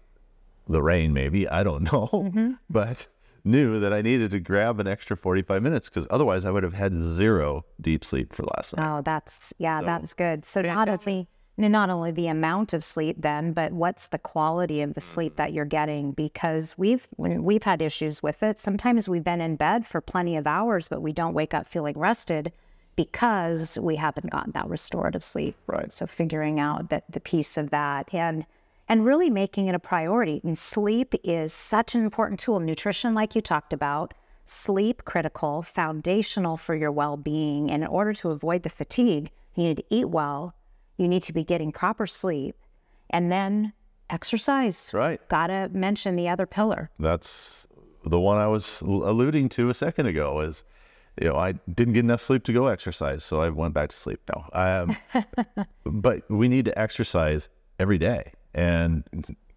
the 0.71 0.81
rain 0.81 1.13
maybe, 1.13 1.47
I 1.47 1.63
don't 1.63 1.83
know, 1.91 2.09
mm-hmm. 2.11 2.51
but 2.69 3.07
knew 3.43 3.79
that 3.79 3.91
I 3.91 4.01
needed 4.01 4.31
to 4.31 4.39
grab 4.39 4.79
an 4.79 4.87
extra 4.87 5.17
45 5.17 5.63
minutes 5.63 5.89
because 5.89 6.07
otherwise 6.11 6.45
I 6.45 6.51
would 6.51 6.63
have 6.63 6.73
had 6.73 6.95
zero 6.95 7.65
deep 7.79 8.05
sleep 8.05 8.33
for 8.33 8.43
last 8.55 8.77
night. 8.77 8.87
Oh, 8.87 9.01
that's 9.01 9.53
yeah, 9.57 9.81
that's 9.81 10.13
good. 10.13 10.45
So 10.45 10.61
not 10.61 10.89
only 10.89 11.27
not 11.57 11.89
only 11.89 12.11
the 12.11 12.27
amount 12.27 12.73
of 12.73 12.83
sleep 12.83 13.17
then, 13.19 13.53
but 13.53 13.71
what's 13.73 14.07
the 14.07 14.17
quality 14.17 14.81
of 14.81 14.93
the 14.93 15.01
sleep 15.01 15.35
that 15.35 15.47
mm-hmm. 15.47 15.55
you're 15.55 15.65
getting? 15.65 16.11
Because 16.11 16.77
we've 16.77 17.07
when 17.17 17.43
we've 17.43 17.63
had 17.63 17.81
issues 17.81 18.23
with 18.23 18.43
it. 18.43 18.57
Sometimes 18.57 19.09
we've 19.09 19.23
been 19.23 19.41
in 19.41 19.55
bed 19.55 19.85
for 19.85 20.01
plenty 20.01 20.35
of 20.35 20.47
hours, 20.47 20.87
but 20.87 21.01
we 21.01 21.11
don't 21.11 21.33
wake 21.33 21.53
up 21.53 21.67
feeling 21.67 21.97
rested 21.97 22.51
because 22.95 23.79
we 23.79 23.95
haven't 23.95 24.29
gotten 24.31 24.51
that 24.53 24.67
restorative 24.67 25.23
sleep. 25.23 25.55
Right. 25.67 25.91
So 25.91 26.05
figuring 26.05 26.59
out 26.59 26.89
that 26.89 27.05
the 27.09 27.19
piece 27.19 27.57
of 27.57 27.69
that 27.71 28.13
and 28.13 28.45
and 28.91 29.05
really 29.05 29.29
making 29.29 29.67
it 29.67 29.73
a 29.73 29.79
priority. 29.79 30.41
I 30.43 30.47
mean, 30.47 30.57
sleep 30.57 31.15
is 31.23 31.53
such 31.53 31.95
an 31.95 32.03
important 32.03 32.41
tool. 32.41 32.59
Nutrition, 32.59 33.13
like 33.13 33.35
you 33.35 33.41
talked 33.41 33.71
about, 33.71 34.13
sleep 34.43 35.05
critical, 35.05 35.61
foundational 35.61 36.57
for 36.57 36.75
your 36.75 36.91
well-being. 36.91 37.71
And 37.71 37.83
in 37.83 37.87
order 37.87 38.11
to 38.11 38.31
avoid 38.31 38.63
the 38.63 38.69
fatigue, 38.69 39.31
you 39.55 39.69
need 39.69 39.77
to 39.77 39.85
eat 39.89 40.09
well. 40.09 40.55
You 40.97 41.07
need 41.07 41.23
to 41.23 41.31
be 41.31 41.45
getting 41.45 41.71
proper 41.71 42.05
sleep, 42.05 42.57
and 43.09 43.31
then 43.31 43.71
exercise. 44.09 44.91
Right. 44.93 45.25
Gotta 45.29 45.69
mention 45.71 46.17
the 46.17 46.27
other 46.27 46.45
pillar. 46.45 46.89
That's 46.99 47.67
the 48.03 48.19
one 48.19 48.39
I 48.39 48.47
was 48.47 48.81
alluding 48.81 49.47
to 49.49 49.69
a 49.69 49.73
second 49.73 50.07
ago 50.07 50.41
is, 50.41 50.65
you 51.21 51.29
know, 51.29 51.37
I 51.37 51.53
didn't 51.73 51.93
get 51.93 52.01
enough 52.01 52.21
sleep 52.21 52.43
to 52.43 52.51
go 52.51 52.67
exercise. 52.67 53.23
So 53.23 53.39
I 53.39 53.47
went 53.47 53.73
back 53.73 53.87
to 53.89 53.95
sleep. 53.95 54.19
No, 54.35 54.43
um, 54.51 54.97
but 55.85 56.29
we 56.29 56.49
need 56.49 56.65
to 56.65 56.77
exercise 56.77 57.47
every 57.79 57.97
day 57.97 58.33
and 58.53 59.03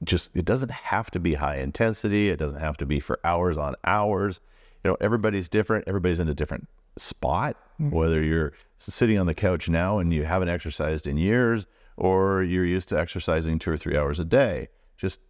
just, 0.02 0.30
it 0.34 0.44
doesn't 0.44 0.70
have 0.70 1.10
to 1.12 1.20
be 1.20 1.34
high 1.34 1.56
intensity. 1.56 2.28
It 2.28 2.36
doesn't 2.36 2.60
have 2.60 2.76
to 2.78 2.86
be 2.86 3.00
for 3.00 3.18
hours 3.24 3.56
on 3.58 3.74
hours. 3.84 4.40
you 4.84 4.90
know, 4.90 4.96
everybody's 5.00 5.48
different. 5.48 5.88
Everybody's 5.88 6.20
in 6.20 6.28
a 6.28 6.34
different 6.34 6.68
spot. 6.96 7.56
Mm-hmm. 7.80 7.94
Whether 7.94 8.22
you're 8.22 8.52
sitting 8.78 9.18
on 9.18 9.26
the 9.26 9.34
couch 9.34 9.68
now 9.68 9.98
and 9.98 10.12
you 10.12 10.24
haven't 10.24 10.48
exercised 10.48 11.06
in 11.06 11.16
years, 11.16 11.66
or 11.96 12.42
you're 12.42 12.64
used 12.64 12.88
to 12.90 12.98
exercising 12.98 13.58
two 13.58 13.70
or 13.70 13.76
three 13.76 13.96
hours 13.96 14.18
a 14.18 14.24
day, 14.24 14.68
just 14.96 15.20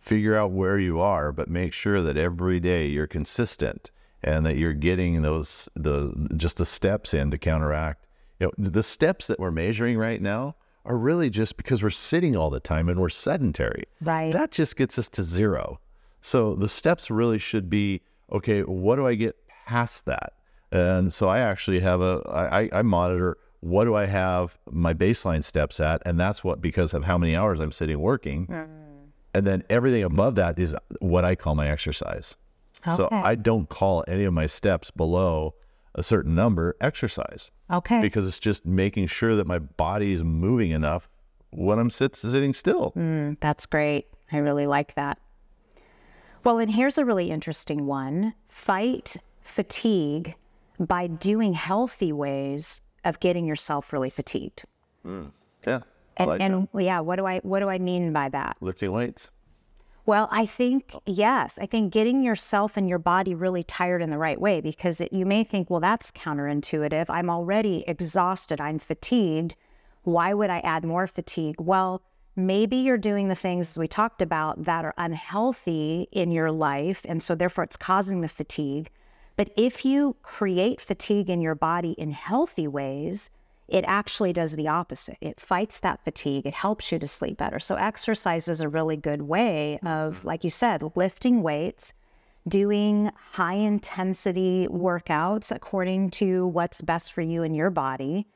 figure 0.00 0.34
out 0.34 0.50
where 0.50 0.78
you 0.78 1.00
are, 1.00 1.30
but 1.32 1.48
make 1.48 1.72
sure 1.72 2.02
that 2.02 2.16
every 2.16 2.58
day 2.58 2.86
you're 2.86 3.06
consistent 3.06 3.90
and 4.22 4.44
that 4.44 4.56
you're 4.56 4.72
getting 4.72 5.22
those 5.22 5.68
the 5.74 6.12
just 6.36 6.56
the 6.56 6.64
steps 6.64 7.14
in 7.14 7.30
to 7.30 7.38
counteract. 7.38 8.06
You 8.38 8.46
know, 8.46 8.52
the 8.56 8.82
steps 8.82 9.26
that 9.26 9.38
we're 9.38 9.50
measuring 9.50 9.98
right 9.98 10.20
now 10.20 10.56
are 10.84 10.96
really 10.96 11.30
just 11.30 11.56
because 11.56 11.82
we're 11.82 11.90
sitting 11.90 12.36
all 12.36 12.50
the 12.50 12.60
time 12.60 12.88
and 12.88 13.00
we're 13.00 13.08
sedentary. 13.08 13.84
Right. 14.00 14.32
That 14.32 14.50
just 14.50 14.76
gets 14.76 14.98
us 14.98 15.08
to 15.10 15.22
zero. 15.22 15.80
So 16.20 16.54
the 16.54 16.68
steps 16.68 17.10
really 17.10 17.38
should 17.38 17.70
be 17.70 18.02
okay, 18.32 18.62
what 18.62 18.96
do 18.96 19.06
I 19.06 19.14
get 19.14 19.36
past 19.66 20.06
that? 20.06 20.34
And 20.72 21.12
so 21.12 21.28
I 21.28 21.40
actually 21.40 21.80
have 21.80 22.00
a 22.00 22.22
I, 22.28 22.78
I 22.78 22.82
monitor 22.82 23.36
what 23.60 23.84
do 23.84 23.94
I 23.94 24.06
have 24.06 24.56
my 24.70 24.94
baseline 24.94 25.44
steps 25.44 25.80
at, 25.80 26.02
and 26.06 26.18
that's 26.18 26.42
what 26.42 26.62
because 26.62 26.94
of 26.94 27.04
how 27.04 27.18
many 27.18 27.36
hours 27.36 27.60
I'm 27.60 27.72
sitting 27.72 28.00
working. 28.00 28.46
Hmm. 28.46 28.62
And 29.32 29.46
then 29.46 29.62
everything 29.70 30.02
above 30.02 30.34
that 30.36 30.58
is 30.58 30.74
what 31.00 31.24
I 31.24 31.34
call 31.36 31.54
my 31.54 31.68
exercise. 31.68 32.36
Okay. 32.86 32.96
So 32.96 33.08
I 33.12 33.34
don't 33.34 33.68
call 33.68 34.04
any 34.08 34.24
of 34.24 34.32
my 34.32 34.46
steps 34.46 34.90
below 34.90 35.54
a 35.94 36.02
certain 36.02 36.34
number 36.34 36.76
exercise 36.80 37.50
Okay. 37.70 38.00
because 38.00 38.26
it's 38.26 38.38
just 38.38 38.64
making 38.66 39.06
sure 39.08 39.34
that 39.34 39.46
my 39.46 39.58
body 39.58 40.12
is 40.12 40.22
moving 40.22 40.70
enough 40.70 41.08
when 41.50 41.78
I'm 41.78 41.90
sit, 41.90 42.14
sitting 42.16 42.54
still. 42.54 42.92
Mm, 42.96 43.36
that's 43.40 43.66
great. 43.66 44.06
I 44.32 44.38
really 44.38 44.66
like 44.66 44.94
that. 44.94 45.18
Well, 46.44 46.58
and 46.58 46.70
here's 46.70 46.96
a 46.96 47.04
really 47.04 47.30
interesting 47.30 47.86
one 47.86 48.34
fight 48.48 49.16
fatigue 49.42 50.36
by 50.78 51.06
doing 51.08 51.52
healthy 51.52 52.12
ways 52.12 52.80
of 53.04 53.20
getting 53.20 53.46
yourself 53.46 53.92
really 53.92 54.10
fatigued. 54.10 54.64
Yeah. 55.04 55.20
I 55.66 55.80
And, 56.16 56.28
like 56.28 56.40
and 56.40 56.68
yeah, 56.78 57.00
what 57.00 57.16
do 57.16 57.26
I 57.26 57.38
what 57.40 57.60
do 57.60 57.68
I 57.68 57.78
mean 57.78 58.12
by 58.12 58.28
that. 58.30 58.56
lifting 58.60 58.92
weights. 58.92 59.30
Well, 60.10 60.26
I 60.32 60.44
think 60.44 60.90
oh. 60.92 61.02
yes, 61.06 61.56
I 61.62 61.66
think 61.66 61.92
getting 61.92 62.20
yourself 62.20 62.76
and 62.76 62.88
your 62.88 62.98
body 62.98 63.32
really 63.32 63.62
tired 63.62 64.02
in 64.02 64.10
the 64.10 64.18
right 64.18 64.40
way 64.40 64.60
because 64.60 65.00
it, 65.00 65.12
you 65.12 65.24
may 65.24 65.44
think, 65.44 65.70
well, 65.70 65.78
that's 65.78 66.10
counterintuitive. 66.10 67.06
I'm 67.08 67.30
already 67.30 67.84
exhausted. 67.86 68.60
I'm 68.60 68.80
fatigued. 68.80 69.54
Why 70.02 70.34
would 70.34 70.50
I 70.50 70.58
add 70.64 70.82
more 70.82 71.06
fatigue? 71.06 71.60
Well, 71.60 72.02
maybe 72.34 72.74
you're 72.74 72.98
doing 72.98 73.28
the 73.28 73.36
things 73.36 73.78
we 73.78 73.86
talked 73.86 74.20
about 74.20 74.64
that 74.64 74.84
are 74.84 74.94
unhealthy 74.98 76.08
in 76.10 76.32
your 76.32 76.50
life, 76.50 77.06
and 77.08 77.22
so 77.22 77.36
therefore 77.36 77.62
it's 77.62 77.76
causing 77.76 78.20
the 78.20 78.26
fatigue. 78.26 78.90
But 79.36 79.52
if 79.56 79.84
you 79.84 80.16
create 80.22 80.80
fatigue 80.80 81.30
in 81.30 81.40
your 81.40 81.54
body 81.54 81.92
in 81.92 82.10
healthy 82.10 82.66
ways, 82.66 83.30
it 83.70 83.84
actually 83.86 84.32
does 84.32 84.56
the 84.56 84.68
opposite. 84.68 85.16
It 85.20 85.40
fights 85.40 85.80
that 85.80 86.02
fatigue. 86.04 86.44
It 86.44 86.54
helps 86.54 86.90
you 86.90 86.98
to 86.98 87.06
sleep 87.06 87.38
better. 87.38 87.60
So, 87.60 87.76
exercise 87.76 88.48
is 88.48 88.60
a 88.60 88.68
really 88.68 88.96
good 88.96 89.22
way 89.22 89.78
of, 89.84 90.18
mm-hmm. 90.18 90.26
like 90.26 90.44
you 90.44 90.50
said, 90.50 90.82
lifting 90.96 91.42
weights, 91.42 91.94
doing 92.48 93.12
high 93.32 93.54
intensity 93.54 94.66
workouts 94.68 95.54
according 95.54 96.10
to 96.10 96.48
what's 96.48 96.82
best 96.82 97.12
for 97.12 97.22
you 97.22 97.42
and 97.42 97.54
your 97.54 97.70
body. 97.70 98.26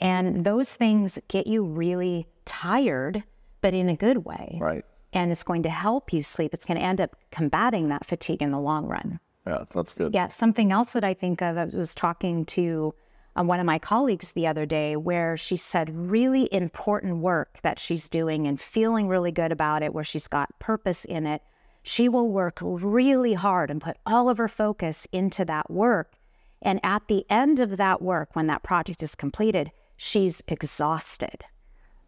And 0.00 0.44
those 0.44 0.74
things 0.74 1.18
get 1.28 1.46
you 1.46 1.64
really 1.64 2.26
tired, 2.44 3.22
but 3.60 3.74
in 3.74 3.88
a 3.88 3.96
good 3.96 4.24
way. 4.24 4.56
Right. 4.60 4.84
And 5.12 5.30
it's 5.30 5.42
going 5.42 5.62
to 5.64 5.70
help 5.70 6.12
you 6.12 6.22
sleep. 6.22 6.54
It's 6.54 6.64
going 6.64 6.78
to 6.78 6.84
end 6.84 7.00
up 7.00 7.16
combating 7.30 7.88
that 7.88 8.06
fatigue 8.06 8.42
in 8.42 8.52
the 8.52 8.60
long 8.60 8.86
run. 8.86 9.20
Yeah, 9.46 9.64
that's 9.74 9.94
good. 9.94 10.14
Yeah, 10.14 10.28
something 10.28 10.72
else 10.72 10.92
that 10.92 11.04
I 11.04 11.14
think 11.14 11.42
of, 11.42 11.56
I 11.56 11.64
was 11.64 11.94
talking 11.94 12.44
to 12.46 12.94
um, 13.40 13.46
one 13.46 13.60
of 13.60 13.66
my 13.66 13.78
colleagues 13.78 14.32
the 14.32 14.46
other 14.46 14.66
day 14.66 14.96
where 14.96 15.36
she 15.36 15.56
said 15.56 15.90
really 15.94 16.48
important 16.52 17.18
work 17.18 17.58
that 17.62 17.78
she's 17.78 18.08
doing 18.08 18.46
and 18.46 18.60
feeling 18.60 19.08
really 19.08 19.32
good 19.32 19.52
about 19.52 19.82
it, 19.82 19.94
where 19.94 20.04
she's 20.04 20.28
got 20.28 20.58
purpose 20.58 21.04
in 21.04 21.26
it. 21.26 21.42
She 21.82 22.08
will 22.08 22.28
work 22.28 22.58
really 22.62 23.34
hard 23.34 23.70
and 23.70 23.80
put 23.80 23.96
all 24.04 24.28
of 24.28 24.38
her 24.38 24.48
focus 24.48 25.06
into 25.12 25.44
that 25.46 25.70
work. 25.70 26.14
And 26.60 26.80
at 26.82 27.08
the 27.08 27.24
end 27.30 27.60
of 27.60 27.76
that 27.76 28.02
work, 28.02 28.30
when 28.34 28.48
that 28.48 28.62
project 28.62 29.02
is 29.02 29.14
completed, 29.14 29.70
she's 29.96 30.42
exhausted 30.48 31.44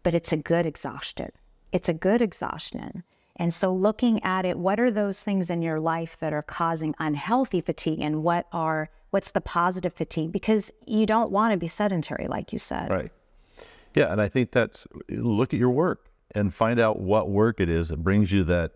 but 0.03 0.15
it's 0.15 0.31
a 0.31 0.37
good 0.37 0.65
exhaustion. 0.65 1.31
It's 1.71 1.89
a 1.89 1.93
good 1.93 2.21
exhaustion. 2.21 3.03
And 3.41 3.51
so 3.51 3.73
looking 3.73 4.23
at 4.23 4.45
it, 4.45 4.59
what 4.59 4.79
are 4.79 4.91
those 4.91 5.23
things 5.23 5.49
in 5.49 5.63
your 5.63 5.79
life 5.79 6.15
that 6.19 6.31
are 6.31 6.43
causing 6.43 6.93
unhealthy 6.99 7.59
fatigue 7.59 7.99
and 7.99 8.21
what 8.21 8.45
are 8.51 8.91
what's 9.09 9.31
the 9.31 9.41
positive 9.41 9.93
fatigue? 9.93 10.31
Because 10.31 10.71
you 10.85 11.07
don't 11.07 11.31
want 11.31 11.51
to 11.51 11.57
be 11.57 11.67
sedentary, 11.67 12.27
like 12.27 12.53
you 12.53 12.59
said. 12.59 12.91
Right. 12.91 13.11
Yeah. 13.95 14.11
And 14.11 14.21
I 14.21 14.27
think 14.27 14.51
that's 14.51 14.85
look 15.09 15.55
at 15.55 15.59
your 15.59 15.71
work 15.71 16.11
and 16.35 16.53
find 16.53 16.79
out 16.79 16.99
what 16.99 17.31
work 17.31 17.59
it 17.59 17.67
is 17.67 17.89
that 17.89 18.03
brings 18.03 18.31
you 18.31 18.43
that 18.43 18.73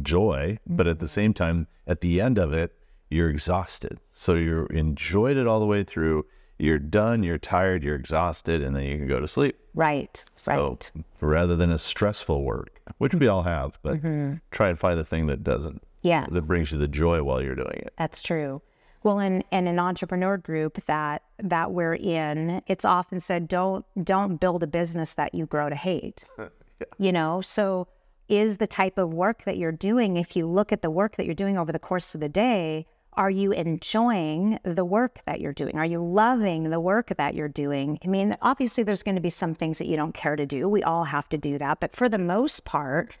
joy. 0.00 0.60
But 0.68 0.86
at 0.86 1.00
the 1.00 1.06
mm-hmm. 1.06 1.10
same 1.10 1.34
time, 1.34 1.66
at 1.84 2.00
the 2.00 2.20
end 2.20 2.38
of 2.38 2.52
it, 2.52 2.78
you're 3.10 3.28
exhausted. 3.28 3.98
So 4.12 4.36
you're 4.36 4.66
enjoyed 4.66 5.36
it 5.36 5.48
all 5.48 5.58
the 5.58 5.66
way 5.66 5.82
through. 5.82 6.26
You're 6.58 6.78
done, 6.78 7.22
you're 7.22 7.38
tired, 7.38 7.84
you're 7.84 7.96
exhausted, 7.96 8.62
and 8.62 8.74
then 8.74 8.84
you 8.84 8.96
can 8.96 9.06
go 9.06 9.20
to 9.20 9.28
sleep. 9.28 9.58
Right. 9.74 10.24
So 10.36 10.52
Right. 10.70 10.92
rather 11.20 11.54
than 11.56 11.70
a 11.70 11.78
stressful 11.78 12.42
work, 12.42 12.80
which 12.98 13.14
we 13.14 13.28
all 13.28 13.42
have, 13.42 13.78
but 13.82 13.96
mm-hmm. 13.96 14.34
try 14.50 14.68
and 14.70 14.78
find 14.78 14.98
the 14.98 15.04
thing 15.04 15.26
that 15.26 15.44
doesn't, 15.44 15.82
Yes. 16.02 16.28
that 16.30 16.46
brings 16.46 16.72
you 16.72 16.78
the 16.78 16.88
joy 16.88 17.22
while 17.22 17.42
you're 17.42 17.54
doing 17.54 17.82
it. 17.84 17.92
That's 17.98 18.22
true. 18.22 18.62
Well, 19.02 19.18
in, 19.20 19.44
in 19.52 19.66
an 19.68 19.78
entrepreneur 19.78 20.36
group 20.36 20.84
that 20.86 21.22
that 21.38 21.70
we're 21.70 21.94
in, 21.94 22.62
it's 22.66 22.84
often 22.84 23.20
said, 23.20 23.46
don't 23.46 23.84
don't 24.02 24.38
build 24.38 24.62
a 24.62 24.66
business 24.66 25.14
that 25.14 25.34
you 25.34 25.46
grow 25.46 25.68
to 25.68 25.76
hate. 25.76 26.24
You 26.98 27.10
know, 27.10 27.40
so 27.40 27.88
is 28.28 28.58
the 28.58 28.66
type 28.66 28.98
of 28.98 29.14
work 29.14 29.44
that 29.44 29.56
you're 29.56 29.72
doing, 29.72 30.18
if 30.18 30.36
you 30.36 30.46
look 30.46 30.72
at 30.72 30.82
the 30.82 30.90
work 30.90 31.16
that 31.16 31.24
you're 31.24 31.34
doing 31.34 31.56
over 31.56 31.72
the 31.72 31.78
course 31.78 32.14
of 32.14 32.20
the 32.20 32.28
day, 32.28 32.86
are 33.16 33.30
you 33.30 33.52
enjoying 33.52 34.58
the 34.62 34.84
work 34.84 35.20
that 35.26 35.40
you're 35.40 35.52
doing? 35.52 35.76
Are 35.76 35.86
you 35.86 36.02
loving 36.04 36.70
the 36.70 36.80
work 36.80 37.12
that 37.16 37.34
you're 37.34 37.48
doing? 37.48 37.98
I 38.04 38.08
mean, 38.08 38.36
obviously, 38.42 38.84
there's 38.84 39.02
going 39.02 39.14
to 39.14 39.20
be 39.20 39.30
some 39.30 39.54
things 39.54 39.78
that 39.78 39.86
you 39.86 39.96
don't 39.96 40.12
care 40.12 40.36
to 40.36 40.46
do. 40.46 40.68
We 40.68 40.82
all 40.82 41.04
have 41.04 41.28
to 41.30 41.38
do 41.38 41.58
that. 41.58 41.80
But 41.80 41.96
for 41.96 42.08
the 42.08 42.18
most 42.18 42.64
part, 42.64 43.16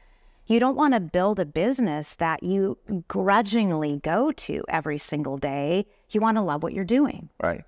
you 0.46 0.60
don't 0.60 0.76
want 0.76 0.94
to 0.94 1.00
build 1.00 1.40
a 1.40 1.44
business 1.44 2.16
that 2.16 2.42
you 2.42 2.78
grudgingly 3.08 3.98
go 4.02 4.32
to 4.32 4.64
every 4.68 4.98
single 4.98 5.38
day. 5.38 5.86
You 6.10 6.20
want 6.20 6.36
to 6.36 6.42
love 6.42 6.62
what 6.62 6.72
you're 6.72 6.84
doing. 6.84 7.30
Right. 7.42 7.64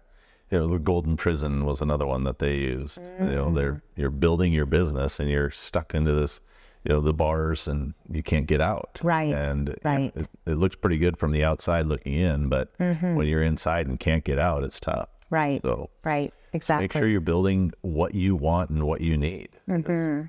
You 0.50 0.58
know, 0.58 0.68
the 0.68 0.78
golden 0.78 1.16
prison 1.16 1.64
was 1.64 1.82
another 1.82 2.06
one 2.06 2.24
that 2.24 2.38
they 2.38 2.54
used. 2.54 3.00
You 3.20 3.26
know, 3.26 3.52
they're 3.52 3.74
mm. 3.74 3.82
you're 3.96 4.10
building 4.10 4.52
your 4.52 4.64
business 4.64 5.20
and 5.20 5.28
you're 5.28 5.50
stuck 5.50 5.94
into 5.94 6.14
this, 6.14 6.40
you 6.88 6.94
know, 6.94 7.00
the 7.00 7.12
bars 7.12 7.68
and 7.68 7.92
you 8.10 8.22
can't 8.22 8.46
get 8.46 8.62
out. 8.62 8.98
Right, 9.02 9.34
And 9.34 9.76
right. 9.84 10.10
it, 10.16 10.26
it 10.46 10.54
looks 10.54 10.74
pretty 10.74 10.96
good 10.96 11.18
from 11.18 11.32
the 11.32 11.44
outside 11.44 11.84
looking 11.84 12.14
in, 12.14 12.48
but 12.48 12.76
mm-hmm. 12.78 13.14
when 13.14 13.26
you're 13.26 13.42
inside 13.42 13.86
and 13.86 14.00
can't 14.00 14.24
get 14.24 14.38
out, 14.38 14.64
it's 14.64 14.80
tough. 14.80 15.10
Right. 15.28 15.60
So 15.60 15.90
Right. 16.02 16.32
Exactly. 16.54 16.84
make 16.84 16.92
sure 16.94 17.06
you're 17.06 17.20
building 17.20 17.72
what 17.82 18.14
you 18.14 18.34
want 18.34 18.70
and 18.70 18.84
what 18.84 19.02
you 19.02 19.18
need. 19.18 19.50
Mm-hmm. 19.68 20.22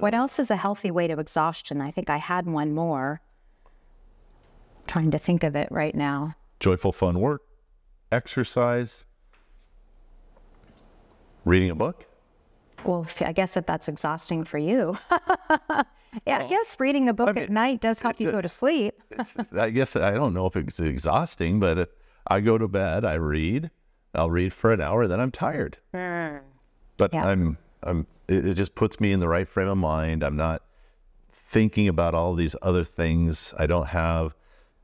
What 0.00 0.12
else 0.12 0.38
is 0.38 0.50
a 0.50 0.56
healthy 0.56 0.90
way 0.90 1.06
to 1.06 1.18
exhaustion? 1.18 1.80
I 1.80 1.90
think 1.90 2.10
I 2.10 2.18
had 2.18 2.46
one 2.46 2.74
more. 2.74 3.22
trying 4.86 5.10
to 5.10 5.18
think 5.18 5.42
of 5.44 5.56
it 5.56 5.68
right 5.70 5.94
now. 5.94 6.34
Joyful, 6.60 6.92
fun 6.92 7.20
work, 7.20 7.42
exercise, 8.12 9.06
reading 11.46 11.70
a 11.70 11.74
book. 11.74 12.04
Well, 12.84 13.06
I 13.20 13.32
guess 13.32 13.56
if 13.56 13.66
that's 13.66 13.88
exhausting 13.88 14.44
for 14.44 14.58
you. 14.58 14.96
yeah, 16.26 16.38
I 16.38 16.46
guess 16.48 16.76
reading 16.78 17.08
a 17.08 17.14
book 17.14 17.36
at 17.36 17.50
night 17.50 17.80
does 17.80 18.00
help 18.00 18.20
you 18.20 18.30
go 18.30 18.40
to 18.40 18.48
sleep. 18.48 18.94
I 19.56 19.70
guess 19.70 19.96
I 19.96 20.12
don't 20.12 20.34
know 20.34 20.46
if 20.46 20.56
it's 20.56 20.80
exhausting, 20.80 21.60
but 21.60 21.78
if 21.78 21.88
I 22.26 22.40
go 22.40 22.58
to 22.58 22.68
bed, 22.68 23.04
I 23.04 23.14
read. 23.14 23.70
I'll 24.14 24.30
read 24.30 24.52
for 24.52 24.72
an 24.72 24.80
hour, 24.80 25.06
then 25.06 25.20
I'm 25.20 25.30
tired. 25.30 25.78
Hmm. 25.94 26.38
But 26.96 27.12
Yeah. 27.12 27.26
I'm, 27.26 27.58
I'm. 27.82 28.06
It, 28.26 28.46
it 28.46 28.54
just 28.54 28.74
puts 28.74 29.00
me 29.00 29.12
in 29.12 29.20
the 29.20 29.28
right 29.28 29.48
frame 29.48 29.68
of 29.68 29.78
mind. 29.78 30.22
I'm 30.22 30.36
not 30.36 30.62
thinking 31.30 31.88
about 31.88 32.14
all 32.14 32.34
these 32.34 32.56
other 32.62 32.84
things. 32.84 33.54
I 33.58 33.66
don't 33.66 33.88
have. 33.88 34.34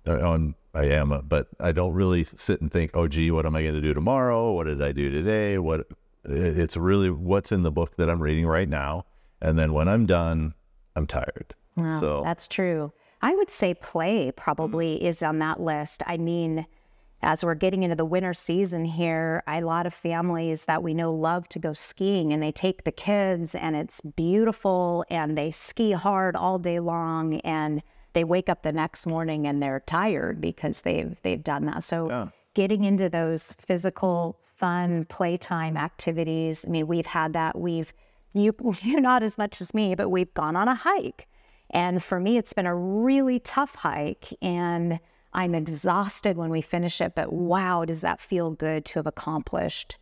On 0.07 0.55
I 0.75 0.85
am, 0.87 1.25
but 1.29 1.49
I 1.61 1.73
don't 1.73 1.95
really 1.95 2.25
sit 2.25 2.61
and 2.61 2.71
think. 2.71 2.91
Oh, 2.95 3.07
gee, 3.07 3.31
what 3.31 3.47
am 3.47 3.55
I 3.55 3.63
going 3.63 3.75
to 3.75 3.81
do 3.81 3.95
tomorrow? 3.95 4.53
What 4.53 4.65
did 4.65 4.83
I 4.83 4.93
do 4.93 5.09
today? 5.09 5.57
What? 5.57 5.87
It- 6.25 6.59
It's 6.59 6.77
really 6.77 7.11
what's 7.11 7.53
in 7.53 7.63
the 7.63 7.73
book 7.73 7.97
that 7.97 8.09
I'm 8.09 8.23
reading 8.23 8.47
right 8.47 8.69
now, 8.69 9.07
and 9.41 9.59
then 9.59 9.73
when 9.73 9.89
I'm 9.89 10.07
done, 10.07 10.55
I'm 10.97 11.07
tired. 11.07 11.55
Wow, 11.77 12.01
so 12.01 12.23
that's 12.25 12.49
true. 12.49 12.93
I 13.23 13.35
would 13.35 13.51
say 13.51 13.75
play 13.75 14.33
probably 14.33 14.97
mm-hmm. 14.97 15.07
is 15.07 15.23
on 15.23 15.39
that 15.39 15.61
list. 15.61 16.03
I 16.07 16.19
mean, 16.19 16.67
as 17.23 17.45
we're 17.45 17.55
getting 17.55 17.83
into 17.83 17.97
the 17.97 18.05
winter 18.05 18.35
season 18.35 18.85
here, 18.85 19.43
a 19.49 19.63
lot 19.63 19.87
of 19.87 19.95
families 19.95 20.67
that 20.67 20.83
we 20.83 20.93
know 20.95 21.13
love 21.13 21.49
to 21.49 21.59
go 21.59 21.73
skiing 21.73 22.33
and 22.33 22.43
they 22.43 22.53
take 22.53 22.85
the 22.85 22.93
kids 22.93 23.55
and 23.55 23.77
it's 23.77 24.03
beautiful 24.03 25.05
and 25.11 25.37
they 25.37 25.51
ski 25.51 25.93
hard 25.93 26.37
all 26.37 26.59
day 26.59 26.81
long 26.81 27.41
and 27.41 27.83
they 28.13 28.25
wake 28.25 28.49
up 28.49 28.63
the 28.63 28.73
next 28.73 29.07
morning 29.07 29.47
and 29.47 29.63
they're 29.63 29.81
tired 29.81 30.41
because 30.41 30.83
they've 30.83 31.17
they've 31.23 31.43
done 31.43 31.65
that. 31.65 31.83
So 31.83 32.09
Yeah. 32.11 32.29
Getting 32.55 32.85
into 32.85 33.09
those 33.09 33.53
physical, 33.59 34.39
fun 34.43 35.05
playtime 35.07 35.77
activities. 35.77 36.65
I 36.67 36.71
mean, 36.71 36.87
we've 36.87 37.07
had 37.07 37.33
that. 37.35 37.59
We've 37.59 37.93
you 38.33 38.55
you 38.83 39.01
not 39.01 39.23
as 39.23 39.39
much 39.39 39.61
as 39.61 39.75
me, 39.75 39.95
but 39.95 40.09
we've 40.09 40.33
gone 40.35 40.57
on 40.57 40.69
a 40.69 40.75
hike. 40.75 41.29
And 41.71 42.03
for 42.03 42.21
me, 42.21 42.37
it's 42.37 42.53
been 42.53 42.67
a 42.67 42.75
really 42.75 43.41
tough 43.41 43.75
hike. 43.75 44.33
And 44.41 45.01
I'm 45.33 45.55
exhausted 45.55 46.37
when 46.37 46.51
we 46.51 46.61
finish 46.61 47.01
it. 47.01 47.15
But 47.15 47.33
wow, 47.33 47.85
does 47.85 48.01
that 48.03 48.21
feel 48.21 48.51
good 48.51 48.85
to 48.87 49.01
have 49.01 49.07
accomplished 49.07 49.97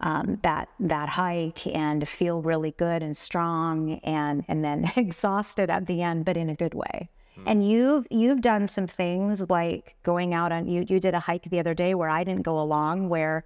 um, 0.00 0.38
that 0.42 0.68
that 0.78 1.08
hike 1.08 1.66
and 1.68 2.06
feel 2.06 2.42
really 2.42 2.72
good 2.72 3.02
and 3.02 3.16
strong 3.16 3.94
and 4.04 4.44
and 4.48 4.64
then 4.64 4.90
exhausted 4.96 5.70
at 5.70 5.86
the 5.86 6.02
end, 6.02 6.24
but 6.24 6.36
in 6.36 6.50
a 6.50 6.54
good 6.54 6.74
way. 6.74 7.08
Mm. 7.38 7.42
And 7.46 7.68
you've 7.68 8.06
you've 8.10 8.40
done 8.40 8.66
some 8.68 8.86
things 8.86 9.48
like 9.48 9.96
going 10.02 10.34
out 10.34 10.52
on 10.52 10.66
you 10.66 10.84
you 10.88 11.00
did 11.00 11.14
a 11.14 11.20
hike 11.20 11.44
the 11.44 11.58
other 11.58 11.74
day 11.74 11.94
where 11.94 12.08
I 12.08 12.24
didn't 12.24 12.42
go 12.42 12.58
along 12.58 13.08
where 13.08 13.44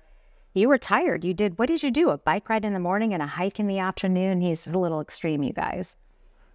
you 0.55 0.69
were 0.69 0.79
tired. 0.79 1.25
You 1.25 1.35
did 1.35 1.59
what 1.59 1.67
did 1.67 1.83
you 1.83 1.91
do? 1.91 2.11
A 2.11 2.19
bike 2.19 2.49
ride 2.49 2.65
in 2.65 2.73
the 2.73 2.81
morning 2.81 3.15
and 3.15 3.23
a 3.23 3.27
hike 3.27 3.61
in 3.61 3.67
the 3.67 3.79
afternoon. 3.79 4.41
He's 4.41 4.67
a 4.67 4.79
little 4.79 5.01
extreme, 5.01 5.43
you 5.43 5.53
guys. 5.53 5.97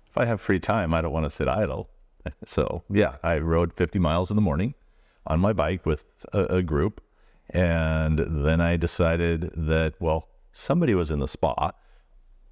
If 0.09 0.17
I 0.17 0.25
have 0.25 0.41
free 0.41 0.59
time, 0.59 0.93
I 0.93 1.01
don't 1.01 1.11
want 1.11 1.25
to 1.25 1.29
sit 1.29 1.47
idle. 1.47 1.89
So 2.43 2.81
yeah, 2.89 3.17
I 3.21 3.37
rode 3.37 3.71
50 3.73 3.99
miles 3.99 4.31
in 4.31 4.35
the 4.35 4.41
morning 4.41 4.73
on 5.27 5.39
my 5.39 5.53
bike 5.53 5.85
with 5.85 6.05
a, 6.33 6.45
a 6.45 6.63
group, 6.63 6.99
and 7.51 8.17
then 8.17 8.61
I 8.61 8.77
decided 8.77 9.51
that 9.55 9.93
well, 9.99 10.27
somebody 10.51 10.95
was 10.95 11.11
in 11.11 11.19
the 11.19 11.27
spa, 11.27 11.71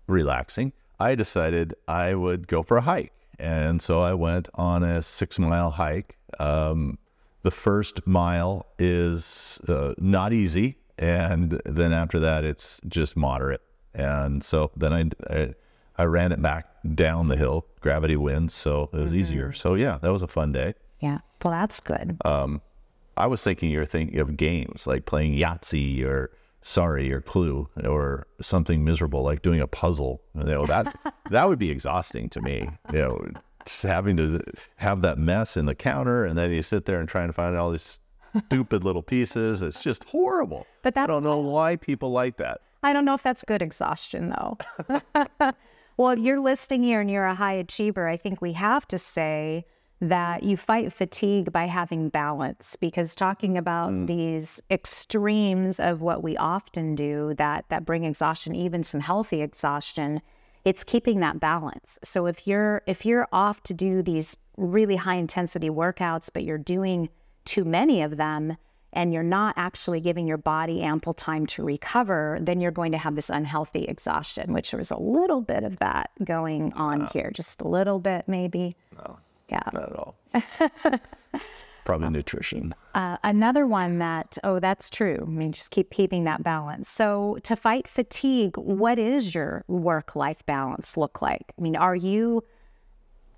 relaxing. 0.06 0.74
I 1.00 1.16
decided 1.16 1.74
I 1.88 2.14
would 2.14 2.48
go 2.48 2.62
for 2.62 2.78
a 2.78 2.82
hike, 2.82 3.14
and 3.40 3.82
so 3.82 4.02
I 4.02 4.14
went 4.14 4.50
on 4.56 4.84
a 4.84 5.02
six 5.02 5.40
mile 5.40 5.72
hike. 5.72 6.18
Um, 6.40 6.98
the 7.44 7.52
first 7.52 8.06
mile 8.08 8.68
is 8.80 9.62
uh, 9.68 9.94
not 9.98 10.34
easy, 10.34 10.78
and 10.98 11.62
then 11.66 11.92
after 11.94 12.20
that, 12.20 12.44
it's 12.44 12.80
just 12.88 13.18
moderate. 13.18 13.62
And 13.94 14.44
so 14.44 14.72
then 14.76 14.94
I, 14.94 15.34
I 15.34 15.54
I 15.96 16.06
ran 16.06 16.32
it 16.32 16.42
back 16.42 16.68
down 16.96 17.28
the 17.28 17.38
hill. 17.38 17.66
Gravity 17.82 18.16
wins, 18.16 18.54
so 18.54 18.90
it 18.94 18.98
was 18.98 19.14
easier. 19.14 19.54
So 19.54 19.76
yeah, 19.76 20.00
that 20.02 20.12
was 20.12 20.24
a 20.24 20.28
fun 20.28 20.52
day. 20.52 20.74
Yeah. 21.00 21.20
Well, 21.44 21.52
that's 21.52 21.80
good. 21.80 22.18
I 23.18 23.28
was 23.28 23.44
thinking 23.44 23.70
you're 23.70 23.86
thinking 23.86 24.20
of 24.20 24.38
games 24.38 24.88
like 24.88 25.06
playing 25.06 25.34
Yahtzee 25.34 26.04
or 26.04 26.32
Sorry 26.64 27.12
or 27.12 27.22
Clue 27.22 27.70
or 27.86 28.26
something 28.42 28.84
miserable 28.84 29.22
like 29.22 29.42
doing 29.42 29.60
a 29.60 29.68
puzzle. 29.68 30.22
You 30.34 30.46
know 30.46 30.66
that 30.66 30.96
that 31.30 31.48
would 31.48 31.60
be 31.60 31.70
exhausting 31.70 32.30
to 32.30 32.42
me. 32.42 32.68
You 32.92 33.00
know, 33.00 33.32
having 33.82 34.18
to 34.18 34.42
have 34.78 35.02
that 35.02 35.18
mess 35.18 35.58
in 35.58 35.66
the 35.66 35.76
counter 35.76 36.26
and 36.26 36.38
then 36.38 36.52
you 36.52 36.62
sit 36.62 36.86
there 36.86 37.00
and 37.00 37.08
try 37.08 37.24
and 37.24 37.36
find 37.36 37.56
all 37.56 37.72
these 37.72 38.00
stupid 38.46 38.84
little 38.84 39.04
pieces. 39.04 39.62
It's 39.62 39.82
just 39.82 40.06
horrible. 40.06 40.66
But 40.82 40.98
I 40.98 41.06
don't 41.06 41.24
know 41.24 41.38
why 41.40 41.76
people 41.76 42.12
like 42.12 42.38
that. 42.38 42.62
I 42.82 42.94
don't 42.94 43.06
know 43.06 43.14
if 43.14 43.24
that's 43.24 43.44
good 43.44 43.62
exhaustion 43.62 44.30
though. 44.30 44.58
well, 45.98 46.18
you're 46.18 46.40
listing 46.40 46.82
here 46.84 47.02
and 47.02 47.12
you're 47.12 47.26
a 47.26 47.36
high 47.36 47.54
achiever. 47.54 48.08
I 48.08 48.18
think 48.18 48.42
we 48.42 48.54
have 48.54 48.88
to 48.88 48.98
say 48.98 49.66
that 50.10 50.44
you 50.44 50.58
fight 50.58 50.92
fatigue 50.92 51.52
by 51.52 51.66
having 51.66 52.10
balance 52.10 52.76
because 52.76 53.16
talking 53.16 53.58
about 53.58 53.92
mm. 53.92 54.06
these 54.06 54.62
extremes 54.70 55.80
of 55.80 56.02
what 56.02 56.22
we 56.22 56.36
often 56.36 56.94
do 56.94 57.34
that 57.36 57.66
that 57.70 57.86
bring 57.86 58.04
exhaustion, 58.04 58.54
even 58.54 58.84
some 58.84 59.00
healthy 59.00 59.42
exhaustion, 59.42 60.22
it's 60.66 60.84
keeping 60.84 61.22
that 61.22 61.40
balance. 61.40 61.98
So 62.04 62.26
if 62.26 62.46
you're 62.46 62.82
if 62.86 63.06
you're 63.06 63.28
off 63.32 63.64
to 63.64 63.74
do 63.74 64.02
these 64.04 64.38
really 64.58 64.98
high 64.98 65.16
intensity 65.16 65.70
workouts 65.70 66.30
but 66.32 66.44
you're 66.44 66.58
doing 66.58 67.10
too 67.46 67.64
many 67.64 68.02
of 68.02 68.18
them 68.18 68.58
and 68.92 69.14
you're 69.14 69.24
not 69.24 69.56
actually 69.58 70.02
giving 70.02 70.28
your 70.28 70.38
body 70.38 70.82
ample 70.82 71.14
time 71.14 71.46
to 71.48 71.64
recover, 71.64 72.38
then 72.42 72.60
you're 72.60 72.72
going 72.72 72.92
to 72.92 72.98
have 72.98 73.16
this 73.16 73.30
unhealthy 73.30 73.86
exhaustion, 73.86 74.54
which 74.54 74.70
there 74.72 74.78
was 74.78 74.92
a 74.92 75.00
little 75.00 75.42
bit 75.42 75.64
of 75.64 75.80
that 75.80 76.12
going 76.24 76.74
on 76.74 77.08
here, 77.08 77.32
just 77.34 77.62
a 77.62 77.68
little 77.68 78.00
bit 78.00 78.28
maybe. 78.28 78.76
No, 78.96 79.18
Yeah. 79.50 79.62
not 79.74 79.92
at 79.92 79.96
all. 79.96 80.16
Probably 81.86 82.10
nutrition. 82.10 82.74
Uh, 82.96 83.18
another 83.24 83.68
one 83.68 84.00
that, 84.00 84.38
oh, 84.44 84.60
that's 84.60 84.90
true. 84.90 85.20
I 85.22 85.30
mean, 85.30 85.52
just 85.52 85.72
keep 85.72 85.92
keeping 85.92 86.24
that 86.24 86.42
balance. 86.42 86.88
So, 86.90 87.38
to 87.44 87.58
fight 87.58 87.90
fatigue, 87.90 88.56
what 88.58 88.98
is 88.98 89.36
your 89.36 89.66
work 89.68 90.16
life 90.16 90.46
balance 90.46 90.96
look 90.96 91.22
like? 91.22 91.54
I 91.58 91.62
mean, 91.62 91.76
are 91.76 91.96
you 91.96 92.44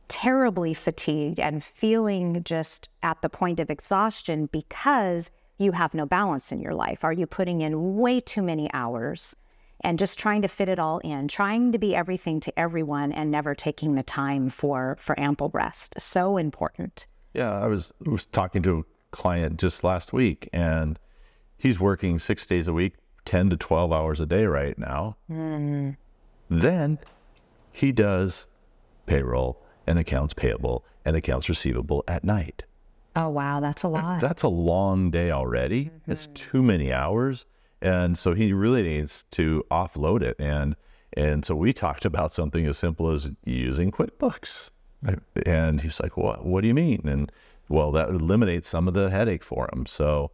terribly 0.07 0.75
fatigued 0.75 1.39
and 1.39 1.63
feeling 1.63 2.43
just 2.43 2.89
at 3.01 3.21
the 3.23 3.29
point 3.29 3.59
of 3.59 3.71
exhaustion 3.71 4.45
because 4.51 5.31
you 5.57 5.71
have 5.71 5.95
no 5.95 6.05
balance 6.05 6.51
in 6.51 6.61
your 6.61 6.75
life? 6.75 7.03
Are 7.03 7.13
you 7.13 7.25
putting 7.25 7.61
in 7.61 7.97
way 7.97 8.19
too 8.19 8.43
many 8.43 8.69
hours 8.73 9.35
and 9.85 9.99
just 9.99 10.17
trying 10.17 10.41
to 10.41 10.47
fit 10.47 10.67
it 10.67 10.79
all 10.79 10.97
in, 10.99 11.27
trying 11.27 11.71
to 11.71 11.77
be 11.77 11.95
everything 11.95 12.39
to 12.41 12.59
everyone 12.59 13.11
and 13.11 13.29
never 13.29 13.53
taking 13.53 13.93
the 13.93 14.03
time 14.03 14.49
for 14.49 14.97
for 14.99 15.17
ample 15.19 15.51
rest? 15.53 15.93
So 15.99 16.37
important. 16.37 17.05
Yeah, 17.33 17.51
I 17.51 17.67
was 17.67 17.93
was 18.05 18.25
talking 18.25 18.63
to 18.63 18.79
a 18.79 18.83
client 19.11 19.59
just 19.59 19.83
last 19.83 20.11
week, 20.11 20.49
and 20.51 20.99
he's 21.55 21.79
working 21.79 22.17
six 22.17 22.45
days 22.45 22.67
a 22.67 22.73
week, 22.73 22.95
ten 23.25 23.49
to 23.51 23.57
twelve 23.57 23.93
hours 23.93 24.19
a 24.19 24.25
day 24.25 24.45
right 24.45 24.77
now. 24.77 25.17
Hmm. 25.27 25.91
Then 26.49 26.97
he 27.71 27.91
does 27.91 28.47
payroll 29.05 29.61
and 29.85 29.99
accounts 29.99 30.33
payable 30.33 30.83
and 31.05 31.15
accounts 31.15 31.47
receivable 31.47 32.03
at 32.07 32.23
night. 32.23 32.63
Oh 33.15 33.29
wow, 33.29 33.59
that's 33.59 33.83
a 33.83 33.87
lot. 33.87 34.19
That's 34.19 34.43
a 34.43 34.49
long 34.49 35.11
day 35.11 35.29
already. 35.29 35.91
It's 36.07 36.25
mm-hmm. 36.25 36.51
too 36.51 36.63
many 36.63 36.91
hours, 36.91 37.45
and 37.85 38.17
so 38.17 38.33
he 38.33 38.51
really 38.51 38.81
needs 38.81 39.25
to 39.31 39.63
offload 39.69 40.23
it. 40.23 40.35
and 40.39 40.75
And 41.13 41.45
so 41.45 41.55
we 41.55 41.71
talked 41.71 42.03
about 42.03 42.33
something 42.33 42.65
as 42.65 42.79
simple 42.79 43.09
as 43.11 43.29
using 43.45 43.91
QuickBooks. 43.91 44.71
And 45.45 45.81
he's 45.81 46.01
like, 46.01 46.17
"What? 46.17 46.45
What 46.45 46.61
do 46.61 46.67
you 46.67 46.73
mean?" 46.73 47.01
And 47.05 47.31
well, 47.69 47.91
that 47.91 48.11
would 48.11 48.21
eliminate 48.21 48.65
some 48.65 48.87
of 48.87 48.95
the 48.95 49.11
headache 49.11 49.43
for 49.43 49.69
him. 49.71 49.85
So 49.85 50.31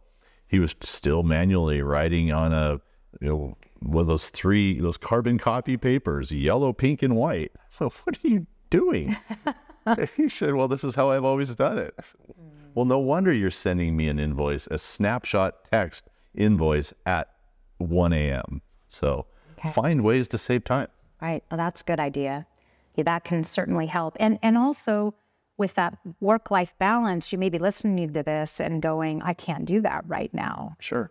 he 0.48 0.58
was 0.58 0.74
still 0.80 1.22
manually 1.22 1.82
writing 1.82 2.32
on 2.32 2.54
a 2.54 2.80
you 3.20 3.28
know 3.28 3.56
one 3.80 4.00
of 4.00 4.06
those 4.06 4.30
three 4.30 4.80
those 4.80 4.96
carbon 4.96 5.36
copy 5.36 5.76
papers, 5.76 6.32
yellow, 6.32 6.72
pink, 6.72 7.02
and 7.02 7.16
white. 7.16 7.52
So 7.68 7.88
what 7.88 8.18
are 8.22 8.28
you 8.28 8.46
doing? 8.70 9.16
he 10.16 10.28
said, 10.28 10.54
"Well, 10.54 10.68
this 10.68 10.84
is 10.84 10.94
how 10.94 11.10
I've 11.10 11.24
always 11.24 11.54
done 11.54 11.78
it." 11.78 11.94
Said, 12.00 12.20
Well, 12.74 12.86
no 12.86 12.98
wonder 12.98 13.32
you're 13.32 13.50
sending 13.50 13.96
me 13.96 14.08
an 14.08 14.18
invoice, 14.18 14.66
a 14.70 14.78
snapshot 14.78 15.70
text 15.70 16.08
invoice 16.34 16.92
at 17.06 17.31
1 17.82 18.12
a.m. 18.12 18.62
So 18.88 19.26
find 19.72 20.02
ways 20.02 20.28
to 20.28 20.38
save 20.38 20.64
time. 20.64 20.88
Right. 21.20 21.44
Well, 21.50 21.58
that's 21.58 21.80
a 21.80 21.84
good 21.84 22.00
idea. 22.00 22.46
Yeah, 22.96 23.04
that 23.04 23.24
can 23.24 23.44
certainly 23.44 23.86
help. 23.86 24.16
And 24.20 24.38
and 24.42 24.58
also 24.58 25.14
with 25.56 25.74
that 25.74 25.96
work 26.20 26.50
life 26.50 26.74
balance, 26.78 27.32
you 27.32 27.38
may 27.38 27.48
be 27.48 27.58
listening 27.58 28.12
to 28.12 28.22
this 28.22 28.60
and 28.60 28.82
going, 28.82 29.22
I 29.22 29.34
can't 29.34 29.64
do 29.64 29.80
that 29.82 30.04
right 30.06 30.32
now. 30.34 30.76
Sure. 30.80 31.10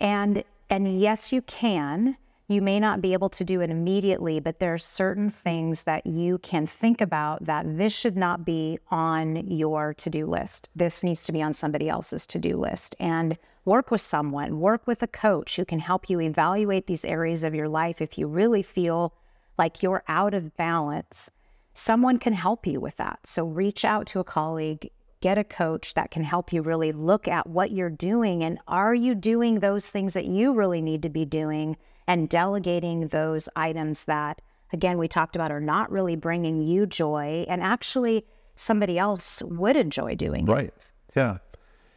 And 0.00 0.42
and 0.70 1.00
yes, 1.00 1.32
you 1.32 1.42
can. 1.42 2.16
You 2.48 2.60
may 2.60 2.80
not 2.80 3.00
be 3.00 3.14
able 3.14 3.30
to 3.30 3.44
do 3.44 3.60
it 3.60 3.70
immediately, 3.70 4.40
but 4.40 4.58
there 4.58 4.74
are 4.74 4.78
certain 4.78 5.30
things 5.30 5.84
that 5.84 6.06
you 6.06 6.38
can 6.38 6.66
think 6.66 7.00
about 7.00 7.44
that 7.44 7.78
this 7.78 7.94
should 7.94 8.16
not 8.16 8.44
be 8.44 8.78
on 8.90 9.48
your 9.48 9.94
to-do 9.94 10.26
list. 10.26 10.68
This 10.76 11.02
needs 11.02 11.24
to 11.24 11.32
be 11.32 11.40
on 11.40 11.54
somebody 11.54 11.88
else's 11.88 12.26
to-do 12.26 12.56
list. 12.56 12.94
And 12.98 13.38
work 13.64 13.90
with 13.90 14.00
someone, 14.00 14.60
work 14.60 14.86
with 14.86 15.02
a 15.02 15.06
coach 15.06 15.56
who 15.56 15.64
can 15.64 15.78
help 15.78 16.10
you 16.10 16.20
evaluate 16.20 16.86
these 16.86 17.04
areas 17.04 17.44
of 17.44 17.54
your 17.54 17.68
life 17.68 18.00
if 18.00 18.18
you 18.18 18.26
really 18.26 18.62
feel 18.62 19.14
like 19.58 19.82
you're 19.82 20.02
out 20.08 20.34
of 20.34 20.56
balance. 20.56 21.30
Someone 21.74 22.18
can 22.18 22.32
help 22.32 22.66
you 22.66 22.80
with 22.80 22.96
that. 22.96 23.20
So 23.24 23.44
reach 23.44 23.84
out 23.84 24.06
to 24.08 24.20
a 24.20 24.24
colleague, 24.24 24.90
get 25.20 25.38
a 25.38 25.44
coach 25.44 25.94
that 25.94 26.10
can 26.10 26.24
help 26.24 26.52
you 26.52 26.62
really 26.62 26.92
look 26.92 27.28
at 27.28 27.46
what 27.46 27.70
you're 27.70 27.88
doing 27.88 28.42
and 28.42 28.58
are 28.66 28.94
you 28.94 29.14
doing 29.14 29.60
those 29.60 29.88
things 29.88 30.14
that 30.14 30.26
you 30.26 30.52
really 30.52 30.82
need 30.82 31.02
to 31.02 31.08
be 31.08 31.24
doing 31.24 31.76
and 32.08 32.28
delegating 32.28 33.06
those 33.06 33.48
items 33.54 34.04
that 34.06 34.42
again 34.72 34.98
we 34.98 35.06
talked 35.06 35.36
about 35.36 35.52
are 35.52 35.60
not 35.60 35.90
really 35.92 36.16
bringing 36.16 36.60
you 36.60 36.86
joy 36.86 37.46
and 37.48 37.62
actually 37.62 38.26
somebody 38.56 38.98
else 38.98 39.42
would 39.44 39.76
enjoy 39.76 40.14
doing 40.16 40.48
it. 40.48 40.52
Right. 40.52 40.74
Yeah. 41.14 41.38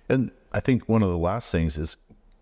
And 0.09 0.31
I 0.51 0.59
think 0.59 0.87
one 0.87 1.03
of 1.03 1.09
the 1.09 1.17
last 1.17 1.51
things 1.51 1.77
is 1.77 1.97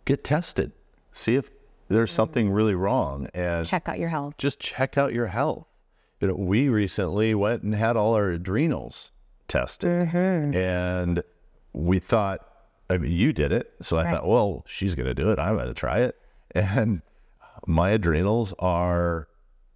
get 0.06 0.24
tested. 0.24 0.72
See 1.12 1.36
if 1.36 1.50
there's 1.90 2.12
mm. 2.12 2.16
something 2.16 2.52
really 2.52 2.76
wrong 2.76 3.28
and 3.34 3.66
check 3.68 3.88
out 3.88 4.00
your 4.00 4.10
health 4.10 4.36
just 4.38 4.60
check 4.60 4.98
out 4.98 5.14
your 5.14 5.28
health. 5.28 5.68
You 6.20 6.30
know, 6.30 6.36
we 6.36 6.70
recently 6.70 7.36
went 7.36 7.64
and 7.64 7.76
had 7.76 7.98
all 7.98 8.14
our 8.14 8.30
adrenals 8.30 9.12
tested, 9.50 10.08
mm-hmm. 10.08 10.56
and 10.56 11.22
we 11.74 12.00
thought, 12.00 12.48
I 12.90 12.98
mean, 12.98 13.12
you 13.12 13.34
did 13.34 13.52
it, 13.52 13.74
so 13.82 13.98
I 13.98 14.10
thought, 14.10 14.26
well, 14.26 14.64
she's 14.66 14.96
going 14.96 15.08
to 15.08 15.14
do 15.14 15.32
it. 15.32 15.40
I'm 15.40 15.56
going 15.56 15.68
to 15.68 15.74
try 15.74 16.00
it, 16.00 16.18
and 16.56 17.02
my 17.68 17.90
adrenals 17.90 18.54
are 18.60 19.28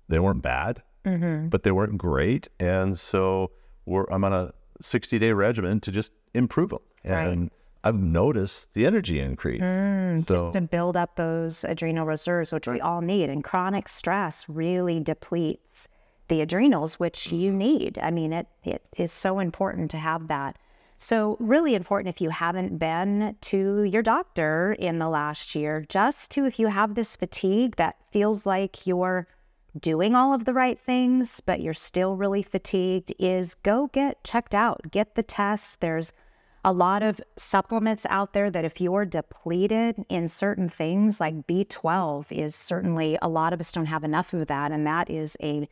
they 0.07 0.19
weren't 0.19 0.41
bad, 0.41 0.83
mm-hmm. 1.05 1.49
but 1.49 1.63
they 1.63 1.71
weren't 1.71 1.97
great, 1.97 2.47
and 2.61 2.97
so 2.97 3.51
we're 3.85 4.05
I'm 4.05 4.23
on 4.23 4.31
a 4.31 4.53
60 4.79 5.19
day 5.19 5.33
regimen 5.33 5.81
to 5.81 5.91
just 5.91 6.13
improve 6.33 6.69
them. 6.69 6.79
Right. 7.03 7.49
I've 7.87 8.01
noticed 8.01 8.73
the 8.73 8.85
energy 8.85 9.21
increase. 9.21 9.61
Mm, 9.61 10.27
so, 10.27 10.51
to 10.51 10.59
build 10.59 10.97
up 10.97 11.15
those 11.15 11.63
adrenal 11.63 12.05
reserves, 12.05 12.51
which 12.51 12.67
we 12.67 12.81
all 12.81 12.99
need. 12.99 13.29
And 13.29 13.43
chronic 13.43 13.87
stress 13.87 14.43
really 14.49 14.99
depletes 14.99 15.87
the 16.27 16.41
adrenals, 16.41 16.99
which 16.99 17.31
you 17.31 17.53
need. 17.53 17.97
I 18.01 18.11
mean, 18.11 18.33
it 18.33 18.47
it 18.65 18.83
is 18.97 19.13
so 19.13 19.39
important 19.39 19.89
to 19.91 19.97
have 19.97 20.27
that. 20.27 20.57
So, 20.97 21.37
really 21.39 21.75
important 21.75 22.13
if 22.13 22.19
you 22.19 22.29
haven't 22.29 22.77
been 22.77 23.37
to 23.41 23.83
your 23.83 24.01
doctor 24.01 24.75
in 24.77 24.99
the 24.99 25.07
last 25.07 25.55
year, 25.55 25.85
just 25.87 26.29
to 26.31 26.43
if 26.45 26.59
you 26.59 26.67
have 26.67 26.95
this 26.95 27.15
fatigue 27.15 27.77
that 27.77 27.95
feels 28.11 28.45
like 28.45 28.85
you're 28.85 29.27
doing 29.79 30.13
all 30.13 30.33
of 30.33 30.43
the 30.43 30.53
right 30.53 30.77
things, 30.77 31.39
but 31.39 31.61
you're 31.61 31.73
still 31.73 32.17
really 32.17 32.43
fatigued, 32.43 33.13
is 33.17 33.55
go 33.55 33.87
get 33.93 34.23
checked 34.25 34.55
out, 34.55 34.81
get 34.91 35.15
the 35.15 35.23
tests. 35.23 35.77
There's 35.77 36.11
a 36.67 36.73
lot 36.73 37.01
of 37.01 37.21
supplements 37.37 38.05
out 38.09 38.33
there 38.33 38.51
that 38.51 38.65
if 38.65 38.81
you're 38.81 39.05
depleted 39.05 40.03
in 40.09 40.27
certain 40.27 40.67
things 40.67 41.17
like 41.17 41.47
B12 41.47 42.29
is 42.29 42.55
certainly 42.55 43.17
a 43.21 43.29
lot 43.29 43.53
of 43.53 43.61
us 43.61 43.71
don't 43.71 43.85
have 43.85 44.03
enough 44.03 44.33
of 44.33 44.47
that 44.47 44.73
and 44.73 44.85
that 44.85 45.09
is 45.09 45.37
a 45.41 45.69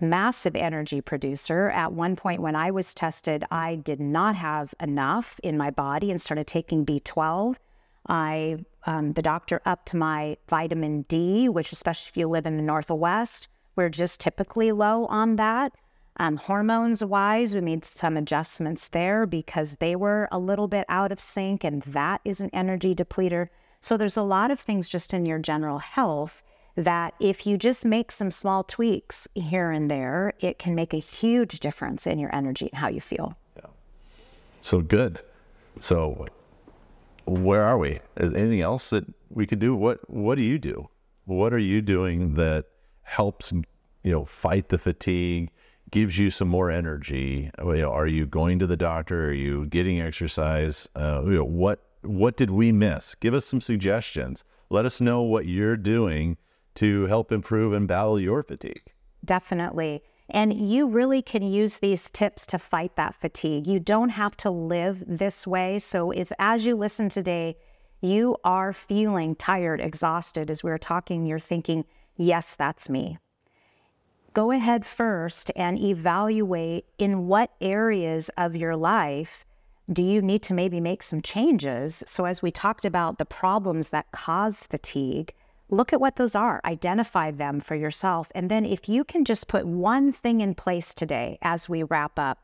massive 0.00 0.56
energy 0.56 1.02
producer. 1.02 1.68
At 1.68 1.92
one 1.92 2.16
point 2.16 2.40
when 2.40 2.56
I 2.56 2.70
was 2.70 2.94
tested, 2.94 3.44
I 3.50 3.76
did 3.76 4.00
not 4.00 4.34
have 4.34 4.72
enough 4.80 5.38
in 5.42 5.58
my 5.58 5.70
body 5.70 6.10
and 6.10 6.18
started 6.18 6.46
taking 6.46 6.86
B12. 6.86 7.56
I 8.08 8.64
um, 8.86 9.12
the 9.12 9.20
doctor 9.20 9.60
upped 9.66 9.92
my 9.92 10.38
vitamin 10.48 11.02
D, 11.02 11.50
which 11.50 11.70
especially 11.70 12.08
if 12.08 12.16
you 12.16 12.28
live 12.28 12.46
in 12.46 12.56
the 12.56 12.62
Northwest, 12.62 13.46
we're 13.76 13.90
just 13.90 14.20
typically 14.20 14.72
low 14.72 15.04
on 15.04 15.36
that. 15.36 15.74
Um, 16.16 16.36
hormones 16.36 17.04
wise, 17.04 17.54
we 17.54 17.60
made 17.60 17.84
some 17.84 18.16
adjustments 18.16 18.88
there 18.88 19.26
because 19.26 19.76
they 19.76 19.96
were 19.96 20.28
a 20.30 20.38
little 20.38 20.68
bit 20.68 20.84
out 20.88 21.12
of 21.12 21.20
sync, 21.20 21.64
and 21.64 21.82
that 21.82 22.20
is 22.24 22.40
an 22.40 22.50
energy 22.52 22.94
depleter. 22.94 23.48
So 23.80 23.96
there's 23.96 24.16
a 24.16 24.22
lot 24.22 24.50
of 24.50 24.60
things 24.60 24.88
just 24.88 25.14
in 25.14 25.24
your 25.24 25.38
general 25.38 25.78
health 25.78 26.42
that 26.76 27.14
if 27.20 27.46
you 27.46 27.56
just 27.56 27.84
make 27.84 28.12
some 28.12 28.30
small 28.30 28.64
tweaks 28.64 29.26
here 29.34 29.70
and 29.70 29.90
there, 29.90 30.34
it 30.40 30.58
can 30.58 30.74
make 30.74 30.92
a 30.94 30.98
huge 30.98 31.60
difference 31.60 32.06
in 32.06 32.18
your 32.18 32.34
energy 32.34 32.68
and 32.72 32.78
how 32.78 32.88
you 32.88 33.00
feel. 33.00 33.36
Yeah. 33.56 33.70
so 34.60 34.80
good. 34.80 35.20
So, 35.80 36.26
where 37.26 37.62
are 37.62 37.78
we? 37.78 38.00
Is 38.16 38.32
anything 38.32 38.60
else 38.60 38.90
that 38.90 39.04
we 39.30 39.46
could 39.46 39.58
do? 39.58 39.74
What 39.74 40.08
What 40.10 40.36
do 40.36 40.42
you 40.42 40.58
do? 40.58 40.88
What 41.24 41.52
are 41.52 41.58
you 41.58 41.80
doing 41.80 42.34
that 42.34 42.66
helps 43.02 43.52
you 43.52 44.12
know 44.12 44.24
fight 44.24 44.68
the 44.68 44.78
fatigue, 44.78 45.50
gives 45.90 46.18
you 46.18 46.30
some 46.30 46.48
more 46.48 46.70
energy? 46.70 47.50
Are 47.58 48.06
you 48.06 48.26
going 48.26 48.58
to 48.58 48.66
the 48.66 48.76
doctor? 48.76 49.28
Are 49.28 49.32
you 49.32 49.66
getting 49.66 50.00
exercise? 50.00 50.88
Uh, 50.94 51.22
you 51.24 51.32
know, 51.32 51.44
what 51.44 51.86
What 52.02 52.36
did 52.36 52.50
we 52.50 52.72
miss? 52.72 53.14
Give 53.14 53.34
us 53.34 53.44
some 53.46 53.60
suggestions. 53.60 54.44
Let 54.70 54.86
us 54.86 55.00
know 55.00 55.22
what 55.22 55.46
you're 55.46 55.76
doing 55.76 56.36
to 56.76 57.06
help 57.06 57.32
improve 57.32 57.72
and 57.72 57.86
battle 57.88 58.18
your 58.18 58.42
fatigue. 58.42 58.92
Definitely. 59.24 60.02
And 60.30 60.54
you 60.54 60.86
really 60.88 61.22
can 61.22 61.42
use 61.42 61.78
these 61.80 62.08
tips 62.10 62.46
to 62.46 62.58
fight 62.58 62.94
that 62.96 63.14
fatigue. 63.16 63.66
You 63.66 63.80
don't 63.80 64.10
have 64.10 64.36
to 64.38 64.50
live 64.50 65.04
this 65.06 65.46
way. 65.46 65.78
So, 65.80 66.12
if 66.12 66.30
as 66.38 66.64
you 66.64 66.76
listen 66.76 67.08
today, 67.08 67.56
you 68.00 68.36
are 68.44 68.72
feeling 68.72 69.34
tired, 69.34 69.80
exhausted, 69.80 70.48
as 70.48 70.62
we're 70.62 70.78
talking, 70.78 71.26
you're 71.26 71.38
thinking, 71.40 71.84
yes, 72.16 72.56
that's 72.56 72.88
me. 72.88 73.18
Go 74.32 74.52
ahead 74.52 74.86
first 74.86 75.50
and 75.56 75.76
evaluate 75.76 76.86
in 76.98 77.26
what 77.26 77.50
areas 77.60 78.30
of 78.38 78.54
your 78.54 78.76
life 78.76 79.44
do 79.92 80.04
you 80.04 80.22
need 80.22 80.40
to 80.44 80.54
maybe 80.54 80.78
make 80.78 81.02
some 81.02 81.20
changes. 81.20 82.04
So, 82.06 82.26
as 82.26 82.40
we 82.40 82.52
talked 82.52 82.84
about 82.84 83.18
the 83.18 83.24
problems 83.24 83.90
that 83.90 84.12
cause 84.12 84.68
fatigue, 84.68 85.34
look 85.68 85.92
at 85.92 86.00
what 86.00 86.14
those 86.14 86.36
are, 86.36 86.60
identify 86.64 87.32
them 87.32 87.58
for 87.58 87.74
yourself. 87.74 88.30
And 88.32 88.48
then, 88.48 88.64
if 88.64 88.88
you 88.88 89.02
can 89.02 89.24
just 89.24 89.48
put 89.48 89.66
one 89.66 90.12
thing 90.12 90.40
in 90.40 90.54
place 90.54 90.94
today 90.94 91.36
as 91.42 91.68
we 91.68 91.82
wrap 91.82 92.16
up, 92.16 92.38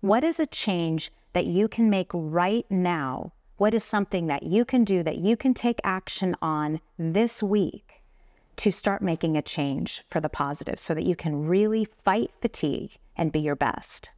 what 0.00 0.24
is 0.24 0.40
a 0.40 0.46
change 0.46 1.12
that 1.34 1.46
you 1.46 1.68
can 1.68 1.88
make 1.88 2.10
right 2.12 2.66
now? 2.68 3.32
What 3.58 3.74
is 3.74 3.84
something 3.84 4.26
that 4.26 4.42
you 4.42 4.64
can 4.64 4.82
do 4.82 5.04
that 5.04 5.18
you 5.18 5.36
can 5.36 5.54
take 5.54 5.78
action 5.84 6.34
on 6.42 6.80
this 6.98 7.44
week 7.44 7.97
to 8.58 8.72
start 8.72 9.02
making 9.02 9.36
a 9.36 9.42
change 9.42 10.04
for 10.10 10.20
the 10.20 10.28
positive 10.28 10.78
so 10.78 10.94
that 10.94 11.04
you 11.04 11.16
can 11.16 11.46
really 11.46 11.86
fight 12.04 12.30
fatigue 12.40 12.98
and 13.16 13.32
be 13.32 13.40
your 13.40 13.56
best? 13.56 14.10